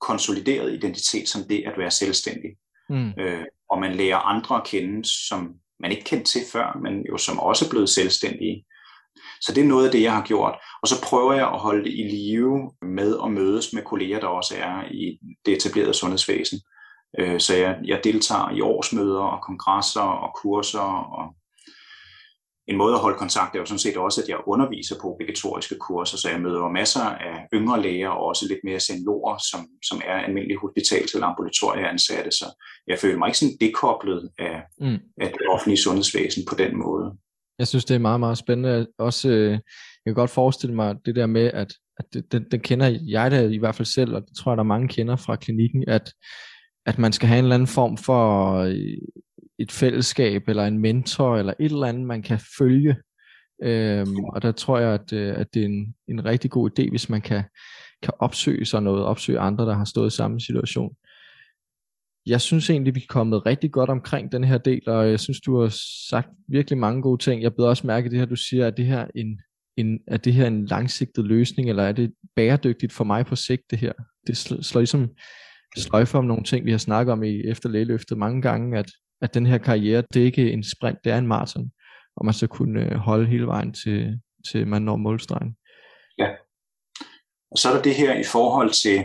konsolideret 0.00 0.72
identitet 0.72 1.28
som 1.28 1.42
det 1.48 1.64
at 1.66 1.78
være 1.78 1.90
selvstændig. 1.90 2.50
Mm. 2.88 3.12
Øh, 3.20 3.44
og 3.70 3.80
man 3.80 3.94
lærer 3.94 4.16
andre 4.16 4.56
at 4.56 4.66
kende, 4.66 5.08
som 5.28 5.54
man 5.80 5.90
ikke 5.90 6.04
kendte 6.04 6.32
til 6.32 6.40
før, 6.52 6.78
men 6.82 7.06
jo 7.10 7.16
som 7.16 7.38
også 7.38 7.64
er 7.64 7.70
blevet 7.70 7.88
selvstændige. 7.88 8.64
Så 9.40 9.52
det 9.54 9.62
er 9.62 9.68
noget 9.68 9.86
af 9.86 9.92
det, 9.92 10.02
jeg 10.02 10.12
har 10.12 10.24
gjort. 10.24 10.54
Og 10.82 10.88
så 10.88 11.02
prøver 11.02 11.32
jeg 11.32 11.48
at 11.48 11.60
holde 11.60 11.84
det 11.84 11.92
i 11.92 12.02
live 12.02 12.70
med 12.82 13.18
at 13.24 13.30
mødes 13.30 13.72
med 13.72 13.82
kolleger, 13.82 14.20
der 14.20 14.26
også 14.26 14.54
er 14.58 14.84
i 14.90 15.18
det 15.46 15.56
etablerede 15.56 15.94
sundhedsvæsen. 15.94 16.58
Øh, 17.18 17.40
så 17.40 17.54
jeg, 17.56 17.76
jeg 17.84 18.00
deltager 18.04 18.50
i 18.50 18.60
årsmøder 18.60 19.20
og 19.20 19.42
kongresser 19.42 20.00
og 20.00 20.30
kurser. 20.42 20.90
Og 21.18 21.34
en 22.68 22.76
måde 22.76 22.94
at 22.94 23.00
holde 23.00 23.18
kontakt 23.18 23.54
er 23.54 23.58
jo 23.58 23.66
sådan 23.66 23.78
set 23.86 23.96
også, 23.96 24.22
at 24.22 24.28
jeg 24.28 24.38
underviser 24.46 24.96
på 25.00 25.14
obligatoriske 25.14 25.76
kurser, 25.86 26.16
så 26.16 26.30
jeg 26.30 26.40
møder 26.40 26.68
masser 26.80 27.00
af 27.00 27.36
yngre 27.54 27.82
læger 27.82 28.08
og 28.08 28.26
også 28.26 28.46
lidt 28.48 28.60
mere 28.64 28.80
seniorer, 28.80 29.38
som, 29.50 29.60
som 29.88 29.98
er 30.04 30.16
almindelige 30.26 30.58
hospitals- 30.64 31.14
eller 31.14 31.26
ambulatorieansatte. 31.26 32.30
Så 32.30 32.46
jeg 32.86 32.98
føler 32.98 33.18
mig 33.18 33.28
ikke 33.28 33.38
sådan 33.38 33.56
dekoblet 33.60 34.30
af, 34.38 34.56
mm. 34.80 34.98
af 35.20 35.28
det 35.38 35.46
offentlige 35.48 35.82
sundhedsvæsen 35.86 36.42
på 36.48 36.54
den 36.54 36.72
måde. 36.84 37.06
Jeg 37.58 37.68
synes, 37.68 37.84
det 37.84 37.94
er 37.94 37.98
meget, 38.08 38.20
meget 38.20 38.38
spændende. 38.38 38.86
Også, 38.98 39.28
øh, 39.28 39.50
jeg 39.50 40.06
kan 40.06 40.14
godt 40.14 40.30
forestille 40.30 40.74
mig 40.74 40.96
det 41.06 41.16
der 41.16 41.26
med, 41.26 41.50
at, 41.54 41.72
at 41.98 42.04
det, 42.12 42.32
den, 42.32 42.44
den 42.50 42.60
kender 42.60 42.98
jeg 43.02 43.30
da 43.30 43.48
i 43.48 43.58
hvert 43.58 43.74
fald 43.74 43.86
selv, 43.86 44.14
og 44.14 44.22
det 44.22 44.36
tror 44.36 44.52
jeg, 44.52 44.56
der 44.56 44.62
er 44.62 44.74
mange 44.74 44.88
kender 44.88 45.16
fra 45.16 45.36
klinikken, 45.36 45.84
at 45.88 46.12
at 46.86 46.98
man 46.98 47.12
skal 47.12 47.28
have 47.28 47.38
en 47.38 47.44
eller 47.44 47.54
anden 47.54 47.66
form 47.66 47.96
for 47.96 48.52
øh, 48.54 48.98
et 49.58 49.72
fællesskab, 49.72 50.48
eller 50.48 50.64
en 50.66 50.78
mentor, 50.78 51.36
eller 51.36 51.52
et 51.60 51.72
eller 51.72 51.86
andet, 51.86 52.06
man 52.06 52.22
kan 52.22 52.38
følge. 52.58 52.96
Øhm, 53.62 54.24
og 54.24 54.42
der 54.42 54.52
tror 54.52 54.78
jeg, 54.78 54.92
at, 54.94 55.12
øh, 55.12 55.34
at 55.36 55.54
det 55.54 55.62
er 55.62 55.66
en, 55.66 55.94
en 56.08 56.24
rigtig 56.24 56.50
god 56.50 56.70
idé, 56.70 56.90
hvis 56.90 57.08
man 57.08 57.20
kan, 57.20 57.42
kan 58.02 58.12
opsøge 58.18 58.64
sig 58.64 58.82
noget, 58.82 59.04
opsøge 59.04 59.38
andre, 59.38 59.66
der 59.66 59.74
har 59.74 59.84
stået 59.84 60.12
i 60.12 60.16
samme 60.16 60.40
situation. 60.40 60.94
Jeg 62.26 62.40
synes 62.40 62.70
egentlig, 62.70 62.94
vi 62.94 63.00
er 63.00 63.06
kommet 63.08 63.46
rigtig 63.46 63.72
godt 63.72 63.90
omkring 63.90 64.32
den 64.32 64.44
her 64.44 64.58
del, 64.58 64.88
og 64.88 65.10
jeg 65.10 65.20
synes, 65.20 65.40
du 65.40 65.60
har 65.60 65.68
sagt 66.08 66.28
virkelig 66.48 66.78
mange 66.78 67.02
gode 67.02 67.22
ting. 67.22 67.42
Jeg 67.42 67.54
beder 67.54 67.68
også 67.68 67.86
mærke 67.86 68.10
det 68.10 68.18
her, 68.18 68.26
du 68.26 68.36
siger, 68.36 68.66
at 68.66 68.76
det 68.76 68.86
her 68.86 69.06
en, 69.14 69.40
en, 69.76 70.00
er 70.06 70.16
det 70.16 70.34
her 70.34 70.46
en 70.46 70.66
langsigtet 70.66 71.24
løsning, 71.24 71.68
eller 71.68 71.82
er 71.82 71.92
det 71.92 72.12
bæredygtigt 72.36 72.92
for 72.92 73.04
mig 73.04 73.26
på 73.26 73.36
sigt, 73.36 73.62
det 73.70 73.78
her? 73.78 73.92
Det 74.26 74.36
slår 74.36 74.80
ligesom 74.80 75.08
sløjfe 75.76 76.18
om 76.18 76.24
nogle 76.24 76.44
ting, 76.44 76.64
vi 76.64 76.70
har 76.70 76.78
snakket 76.78 77.12
om 77.12 77.22
i 77.22 77.40
efter 77.44 77.68
lægeløftet 77.68 78.18
mange 78.18 78.42
gange, 78.42 78.78
at, 78.78 78.90
at 79.22 79.34
den 79.34 79.46
her 79.46 79.58
karriere, 79.58 80.02
det 80.14 80.22
er 80.22 80.26
ikke 80.26 80.52
en 80.52 80.64
sprint, 80.64 80.98
det 81.04 81.12
er 81.12 81.18
en 81.18 81.26
maraton, 81.26 81.70
og 82.16 82.24
man 82.24 82.34
så 82.34 82.46
kunne 82.46 82.80
øh, 82.80 82.96
holde 82.96 83.26
hele 83.26 83.46
vejen 83.46 83.72
til, 83.72 84.20
til 84.50 84.66
man 84.66 84.82
når 84.82 84.96
målstregen. 84.96 85.56
Ja. 86.18 86.28
Og 87.50 87.58
så 87.58 87.68
er 87.68 87.74
der 87.74 87.82
det 87.82 87.94
her 87.94 88.14
i 88.14 88.24
forhold 88.24 88.70
til, 88.70 89.04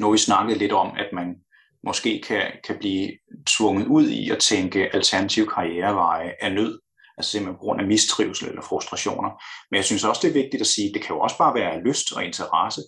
nu 0.00 0.12
vi 0.12 0.18
snakkede 0.18 0.58
lidt 0.58 0.72
om, 0.72 0.96
at 0.96 1.08
man 1.12 1.36
måske 1.82 2.22
kan, 2.26 2.42
kan 2.64 2.76
blive 2.78 3.12
tvunget 3.46 3.86
ud 3.86 4.08
i 4.08 4.30
at 4.30 4.38
tænke 4.38 4.94
alternative 4.94 5.46
karriereveje 5.46 6.34
af 6.40 6.54
nød, 6.54 6.80
altså 7.16 7.30
simpelthen 7.30 7.56
på 7.56 7.60
grund 7.60 7.80
af 7.80 7.86
mistrivsel 7.86 8.48
eller 8.48 8.62
frustrationer. 8.62 9.30
Men 9.70 9.76
jeg 9.76 9.84
synes 9.84 10.04
også, 10.04 10.20
det 10.22 10.28
er 10.28 10.42
vigtigt 10.42 10.60
at 10.60 10.66
sige, 10.66 10.88
at 10.88 10.94
det 10.94 11.02
kan 11.02 11.14
jo 11.16 11.20
også 11.20 11.38
bare 11.38 11.54
være 11.54 11.82
lyst 11.82 12.12
og 12.16 12.24
interesse. 12.24 12.80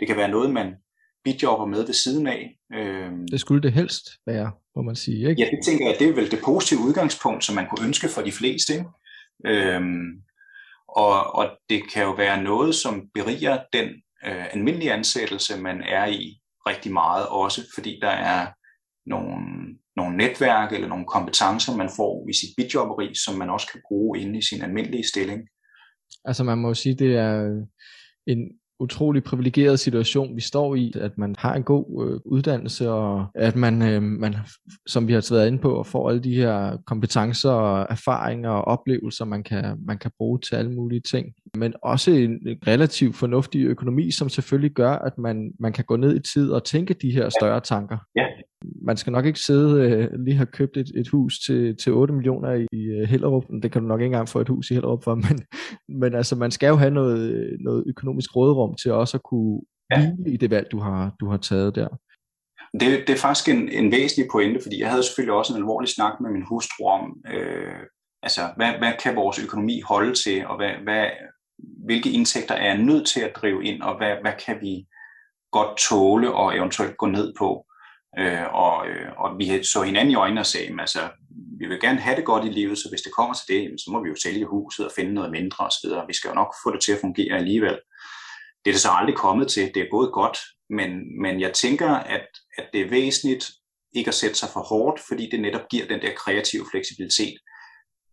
Det 0.00 0.08
kan 0.08 0.16
være 0.16 0.28
noget, 0.28 0.50
man 0.50 0.74
bidjobber 1.24 1.66
med 1.66 1.86
ved 1.86 1.94
siden 1.94 2.26
af. 2.26 2.58
Øhm, 2.74 3.28
det 3.28 3.40
skulle 3.40 3.62
det 3.62 3.72
helst 3.72 4.04
være, 4.26 4.52
må 4.76 4.82
man 4.82 4.96
sige. 4.96 5.28
Ikke? 5.30 5.42
Ja, 5.42 5.48
det 5.50 5.60
tænker 5.64 5.86
jeg, 5.86 5.96
det 5.98 6.08
er 6.08 6.12
vel 6.12 6.30
det 6.30 6.38
positive 6.44 6.80
udgangspunkt, 6.80 7.44
som 7.44 7.54
man 7.54 7.66
kunne 7.68 7.86
ønske 7.86 8.08
for 8.08 8.22
de 8.22 8.32
fleste. 8.32 8.72
Ikke? 8.72 8.86
Øhm, 9.46 10.22
og, 10.88 11.34
og 11.34 11.50
det 11.68 11.92
kan 11.92 12.02
jo 12.02 12.12
være 12.12 12.42
noget, 12.42 12.74
som 12.74 13.08
beriger 13.14 13.58
den 13.72 13.88
øh, 14.26 14.54
almindelige 14.54 14.92
ansættelse, 14.92 15.60
man 15.60 15.82
er 15.82 16.06
i 16.06 16.40
rigtig 16.66 16.92
meget, 16.92 17.26
også 17.28 17.60
fordi 17.74 17.98
der 18.02 18.10
er 18.10 18.46
nogle, 19.06 19.36
nogle 19.96 20.16
netværk 20.16 20.72
eller 20.72 20.88
nogle 20.88 21.06
kompetencer, 21.06 21.76
man 21.76 21.90
får 21.96 22.28
i 22.30 22.32
sit 22.32 22.54
bidjobberi, 22.56 23.14
som 23.14 23.34
man 23.34 23.50
også 23.50 23.66
kan 23.72 23.80
bruge 23.88 24.20
inde 24.20 24.38
i 24.38 24.42
sin 24.42 24.62
almindelige 24.62 25.08
stilling. 25.08 25.48
Altså 26.24 26.44
man 26.44 26.58
må 26.58 26.74
sige, 26.74 26.94
det 26.94 27.16
er 27.16 27.64
en, 28.26 28.38
utrolig 28.84 29.24
privilegeret 29.24 29.80
situation, 29.80 30.36
vi 30.36 30.40
står 30.40 30.74
i, 30.74 30.92
at 31.00 31.18
man 31.18 31.34
har 31.38 31.54
en 31.54 31.62
god 31.62 32.06
øh, 32.06 32.20
uddannelse, 32.24 32.90
og 32.90 33.26
at 33.34 33.56
man, 33.56 33.82
øh, 33.82 34.02
man, 34.02 34.34
som 34.86 35.08
vi 35.08 35.12
har 35.12 35.34
været 35.34 35.46
inde 35.46 35.58
på, 35.58 35.82
får 35.82 36.08
alle 36.08 36.22
de 36.22 36.34
her 36.34 36.76
kompetencer, 36.86 37.50
og 37.50 37.86
erfaringer 37.90 38.50
og 38.50 38.64
oplevelser, 38.64 39.24
man 39.24 39.42
kan, 39.42 39.76
man 39.86 39.98
kan 39.98 40.10
bruge 40.18 40.38
til 40.38 40.56
alle 40.56 40.72
mulige 40.72 41.00
ting. 41.00 41.26
Men 41.56 41.74
også 41.82 42.10
en 42.10 42.38
relativt 42.66 43.16
fornuftig 43.16 43.64
økonomi, 43.64 44.10
som 44.10 44.28
selvfølgelig 44.28 44.70
gør, 44.70 44.92
at 44.92 45.18
man, 45.18 45.52
man 45.60 45.72
kan 45.72 45.84
gå 45.84 45.96
ned 45.96 46.16
i 46.16 46.32
tid 46.32 46.50
og 46.50 46.64
tænke 46.64 46.94
de 46.94 47.10
her 47.10 47.28
større 47.28 47.60
tanker. 47.60 47.98
Ja. 48.16 48.26
Man 48.82 48.96
skal 48.96 49.12
nok 49.12 49.26
ikke 49.26 49.38
sidde 49.38 49.80
øh, 49.80 50.24
lige 50.24 50.36
have 50.36 50.46
købt 50.46 50.76
et, 50.76 50.90
et 50.94 51.08
hus 51.08 51.38
til, 51.38 51.76
til 51.76 51.92
8 51.92 52.14
millioner 52.14 52.66
i, 52.72 52.82
øh, 52.84 53.08
Hellerup. 53.08 53.44
Det 53.62 53.72
kan 53.72 53.82
du 53.82 53.88
nok 53.88 54.00
ikke 54.00 54.06
engang 54.06 54.28
få 54.28 54.40
et 54.40 54.48
hus 54.48 54.70
i 54.70 54.74
Hellerup 54.74 55.04
for, 55.04 55.14
men, 55.24 55.44
men 55.88 56.14
altså, 56.14 56.36
man 56.36 56.50
skal 56.50 56.68
jo 56.68 56.76
have 56.76 56.90
noget, 56.90 57.56
noget 57.60 57.84
økonomisk 57.86 58.36
råderum 58.36 58.74
til 58.74 58.92
også 58.92 59.16
at 59.16 59.22
kunne 59.22 59.60
ja. 59.90 60.12
i 60.26 60.36
det 60.36 60.50
valg, 60.50 60.66
du 60.72 60.78
har, 60.78 61.14
du 61.20 61.28
har 61.28 61.36
taget 61.36 61.74
der? 61.74 61.88
Det, 62.80 63.04
det 63.06 63.10
er 63.10 63.24
faktisk 63.26 63.48
en, 63.48 63.68
en 63.68 63.92
væsentlig 63.92 64.28
pointe, 64.32 64.60
fordi 64.62 64.80
jeg 64.80 64.90
havde 64.90 65.02
selvfølgelig 65.02 65.34
også 65.34 65.52
en 65.52 65.58
alvorlig 65.58 65.88
snak 65.88 66.20
med 66.20 66.30
min 66.30 66.48
hustru 66.48 66.88
om, 66.88 67.16
øh, 67.34 67.80
altså 68.22 68.40
hvad, 68.56 68.72
hvad 68.78 68.92
kan 69.02 69.16
vores 69.16 69.38
økonomi 69.44 69.80
holde 69.80 70.14
til, 70.14 70.46
og 70.46 70.56
hvad, 70.56 70.70
hvad, 70.82 71.06
hvilke 71.84 72.10
indtægter 72.10 72.54
er 72.54 72.66
jeg 72.66 72.78
nødt 72.78 73.06
til 73.06 73.20
at 73.20 73.36
drive 73.36 73.64
ind, 73.64 73.82
og 73.82 73.96
hvad, 73.96 74.14
hvad 74.22 74.32
kan 74.46 74.56
vi 74.60 74.86
godt 75.56 75.78
tåle 75.88 76.34
og 76.34 76.56
eventuelt 76.56 76.96
gå 76.96 77.06
ned 77.06 77.34
på. 77.38 77.66
Øh, 78.18 78.54
og, 78.54 78.88
øh, 78.88 79.08
og 79.18 79.38
vi 79.38 79.64
så 79.64 79.82
hinanden 79.82 80.10
i 80.10 80.14
øjnene 80.14 80.40
og 80.40 80.46
sagde, 80.46 80.76
altså, 80.80 81.08
vi 81.58 81.66
vil 81.66 81.80
gerne 81.80 82.00
have 82.00 82.16
det 82.16 82.24
godt 82.24 82.44
i 82.44 82.48
livet, 82.48 82.78
så 82.78 82.88
hvis 82.88 83.02
det 83.02 83.12
kommer 83.12 83.34
til 83.34 83.54
det, 83.54 83.80
så 83.80 83.90
må 83.90 84.02
vi 84.02 84.08
jo 84.08 84.14
sælge 84.22 84.46
huset 84.46 84.86
og 84.86 84.92
finde 84.96 85.14
noget 85.14 85.30
mindre 85.30 85.66
osv. 85.66 85.90
Vi 86.08 86.14
skal 86.14 86.28
jo 86.28 86.34
nok 86.34 86.54
få 86.64 86.72
det 86.72 86.80
til 86.80 86.92
at 86.92 87.00
fungere 87.00 87.36
alligevel. 87.36 87.78
Det 88.64 88.70
er 88.70 88.74
det 88.74 88.80
så 88.80 88.90
aldrig 88.90 89.16
kommet 89.16 89.48
til. 89.48 89.70
Det 89.74 89.82
er 89.82 89.90
gået 89.90 90.12
godt, 90.12 90.38
men, 90.70 90.90
men 91.22 91.40
jeg 91.40 91.52
tænker, 91.52 91.90
at, 91.90 92.26
at 92.58 92.66
det 92.72 92.80
er 92.80 92.88
væsentligt 92.88 93.50
ikke 93.92 94.08
at 94.08 94.14
sætte 94.14 94.36
sig 94.36 94.48
for 94.52 94.60
hårdt, 94.60 95.00
fordi 95.08 95.30
det 95.30 95.40
netop 95.40 95.68
giver 95.70 95.86
den 95.86 96.00
der 96.00 96.12
kreative 96.16 96.66
fleksibilitet, 96.70 97.38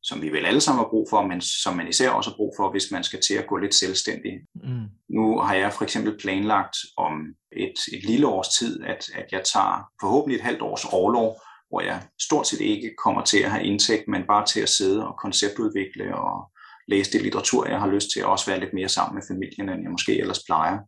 som 0.03 0.21
vi 0.21 0.29
vel 0.29 0.45
alle 0.45 0.61
sammen 0.61 0.83
har 0.83 0.89
brug 0.89 1.07
for, 1.09 1.21
men 1.27 1.41
som 1.41 1.75
man 1.75 1.87
især 1.87 2.09
også 2.09 2.29
har 2.29 2.35
brug 2.35 2.53
for, 2.57 2.71
hvis 2.71 2.91
man 2.91 3.03
skal 3.03 3.21
til 3.21 3.33
at 3.33 3.47
gå 3.47 3.57
lidt 3.57 3.75
selvstændig. 3.75 4.31
Mm. 4.55 4.85
Nu 5.09 5.39
har 5.39 5.55
jeg 5.55 5.73
for 5.73 5.83
eksempel 5.83 6.17
planlagt 6.17 6.77
om 6.97 7.13
et, 7.51 7.73
et 7.93 8.03
lille 8.03 8.27
års 8.27 8.49
tid, 8.59 8.83
at, 8.83 9.09
at 9.13 9.25
jeg 9.31 9.41
tager 9.53 9.89
forhåbentlig 10.01 10.35
et 10.35 10.43
halvt 10.43 10.61
års 10.61 10.85
overlov, 10.85 11.41
hvor 11.69 11.81
jeg 11.81 12.01
stort 12.21 12.47
set 12.47 12.61
ikke 12.61 12.95
kommer 13.03 13.21
til 13.23 13.39
at 13.39 13.51
have 13.51 13.65
indtægt, 13.65 14.07
men 14.07 14.23
bare 14.27 14.45
til 14.45 14.59
at 14.61 14.69
sidde 14.69 15.07
og 15.07 15.17
konceptudvikle 15.21 16.15
og 16.15 16.51
læse 16.87 17.11
det 17.11 17.21
litteratur, 17.21 17.67
jeg 17.67 17.79
har 17.79 17.87
lyst 17.87 18.07
til, 18.13 18.19
at 18.19 18.25
også 18.25 18.45
være 18.45 18.59
lidt 18.59 18.73
mere 18.73 18.89
sammen 18.89 19.15
med 19.15 19.23
familien, 19.27 19.69
end 19.69 19.83
jeg 19.83 19.91
måske 19.91 20.19
ellers 20.19 20.43
plejer. 20.45 20.79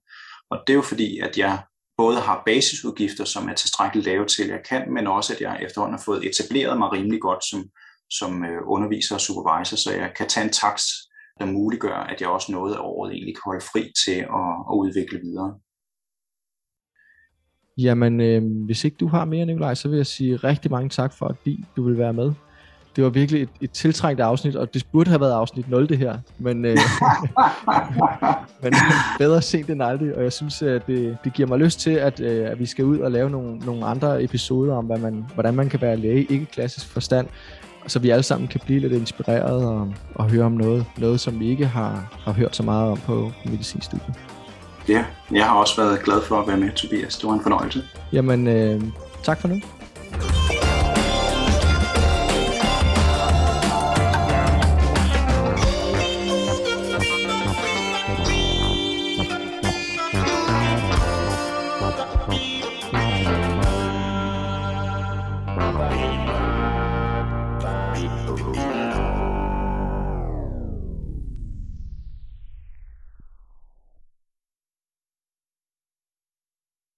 Og 0.50 0.58
det 0.68 0.74
er 0.74 0.78
jo 0.78 0.82
fordi, 0.82 1.20
at 1.20 1.38
jeg 1.38 1.64
både 1.98 2.20
har 2.20 2.44
basisudgifter, 2.46 3.26
som 3.26 3.50
er 3.50 3.54
tilstrækkeligt 3.54 4.06
lave 4.06 4.26
til, 4.26 4.44
at 4.44 4.50
jeg 4.50 4.64
kan, 4.70 4.94
men 4.94 5.08
også 5.08 5.34
at 5.34 5.42
jeg 5.42 5.60
efterhånden 5.62 5.98
har 5.98 6.04
fået 6.06 6.26
etableret 6.26 6.78
mig 6.78 6.92
rimelig 6.92 7.22
godt 7.22 7.44
som, 7.50 7.64
som 8.20 8.46
øh, 8.46 8.62
underviser 8.66 9.16
og 9.16 9.22
supervisor, 9.22 9.78
så 9.78 9.92
jeg 9.92 10.12
kan 10.18 10.28
tage 10.28 10.46
en 10.46 10.54
takst, 10.54 10.88
der 11.40 11.46
muliggør, 11.46 11.96
at 12.12 12.22
jeg 12.22 12.30
også 12.30 12.52
noget 12.52 12.74
af 12.74 12.80
året 12.80 13.14
egentlig 13.14 13.36
kan 13.36 13.42
holde 13.46 13.66
fri 13.72 13.92
til 14.06 14.20
at, 14.40 14.50
at 14.70 14.74
udvikle 14.82 15.20
videre. 15.20 15.54
Jamen, 17.78 18.22
øh, 18.22 18.66
hvis 18.66 18.84
ikke 18.84 18.98
du 18.98 19.08
har 19.08 19.26
mere, 19.26 19.46
Nikolaj, 19.46 19.74
så 19.74 19.90
vil 19.90 19.98
jeg 19.98 20.06
sige 20.06 20.36
rigtig 20.36 20.72
mange 20.72 20.90
tak 20.90 21.14
for, 21.14 21.26
at 21.26 21.36
du 21.76 21.84
vil 21.84 21.98
være 21.98 22.14
med. 22.14 22.32
Det 22.96 23.04
var 23.04 23.10
virkelig 23.10 23.42
et, 23.42 23.50
et 23.62 23.72
tiltrængt 23.72 24.22
afsnit, 24.22 24.56
og 24.56 24.74
det 24.74 24.88
burde 24.92 25.10
have 25.10 25.22
været 25.22 25.32
afsnit 25.32 25.70
0 25.70 25.90
det 25.90 25.98
her, 25.98 26.18
men, 26.38 26.66
øh, 26.66 26.78
men 28.64 28.74
bedre 29.18 29.42
sent 29.42 29.70
end 29.70 29.84
aldrig, 29.84 30.16
og 30.16 30.24
jeg 30.24 30.34
synes, 30.34 30.62
at 30.62 30.88
det, 30.88 31.18
det 31.24 31.34
giver 31.34 31.48
mig 31.48 31.60
lyst 31.60 31.80
til, 31.80 31.92
at, 31.92 32.20
øh, 32.20 32.52
at 32.52 32.60
vi 32.60 32.66
skal 32.66 32.86
ud 32.86 33.00
og 33.00 33.12
lave 33.12 33.30
nogle, 33.30 33.58
nogle 33.58 33.86
andre 33.86 34.24
episoder 34.24 34.76
om, 34.76 34.86
hvad 34.86 34.98
man, 34.98 35.26
hvordan 35.34 35.54
man 35.54 35.70
kan 35.70 35.82
være 35.82 35.98
læge 35.98 36.22
i 36.22 36.28
ikke-klassisk 36.30 36.88
forstand, 36.88 37.28
så 37.88 38.00
vi 38.00 38.10
alle 38.10 38.24
sammen 38.24 38.48
kan 38.48 38.62
blive 38.66 38.80
lidt 38.80 38.94
inspireret 38.94 39.66
og, 39.66 39.94
og 40.16 40.30
høre 40.30 40.46
om 40.46 40.52
noget, 40.52 40.86
noget 40.98 41.20
som 41.20 41.40
vi 41.40 41.50
ikke 41.50 41.66
har, 41.66 42.20
har 42.26 42.32
hørt 42.32 42.56
så 42.56 42.64
meget 42.64 42.92
om 42.92 42.98
på, 42.98 43.32
medicinstudiet. 43.46 44.16
Ja, 44.90 45.06
jeg 45.32 45.46
har 45.46 45.56
også 45.56 45.82
været 45.82 46.04
glad 46.04 46.22
for 46.22 46.42
at 46.42 46.48
være 46.48 46.58
med, 46.58 46.72
Tobias. 46.72 47.18
Det 47.18 47.28
var 47.28 47.34
en 47.34 47.42
fornøjelse. 47.42 47.84
Jamen, 48.14 48.48
øh, 48.48 48.82
tak 49.24 49.42
for 49.42 49.48
nu. 49.48 49.62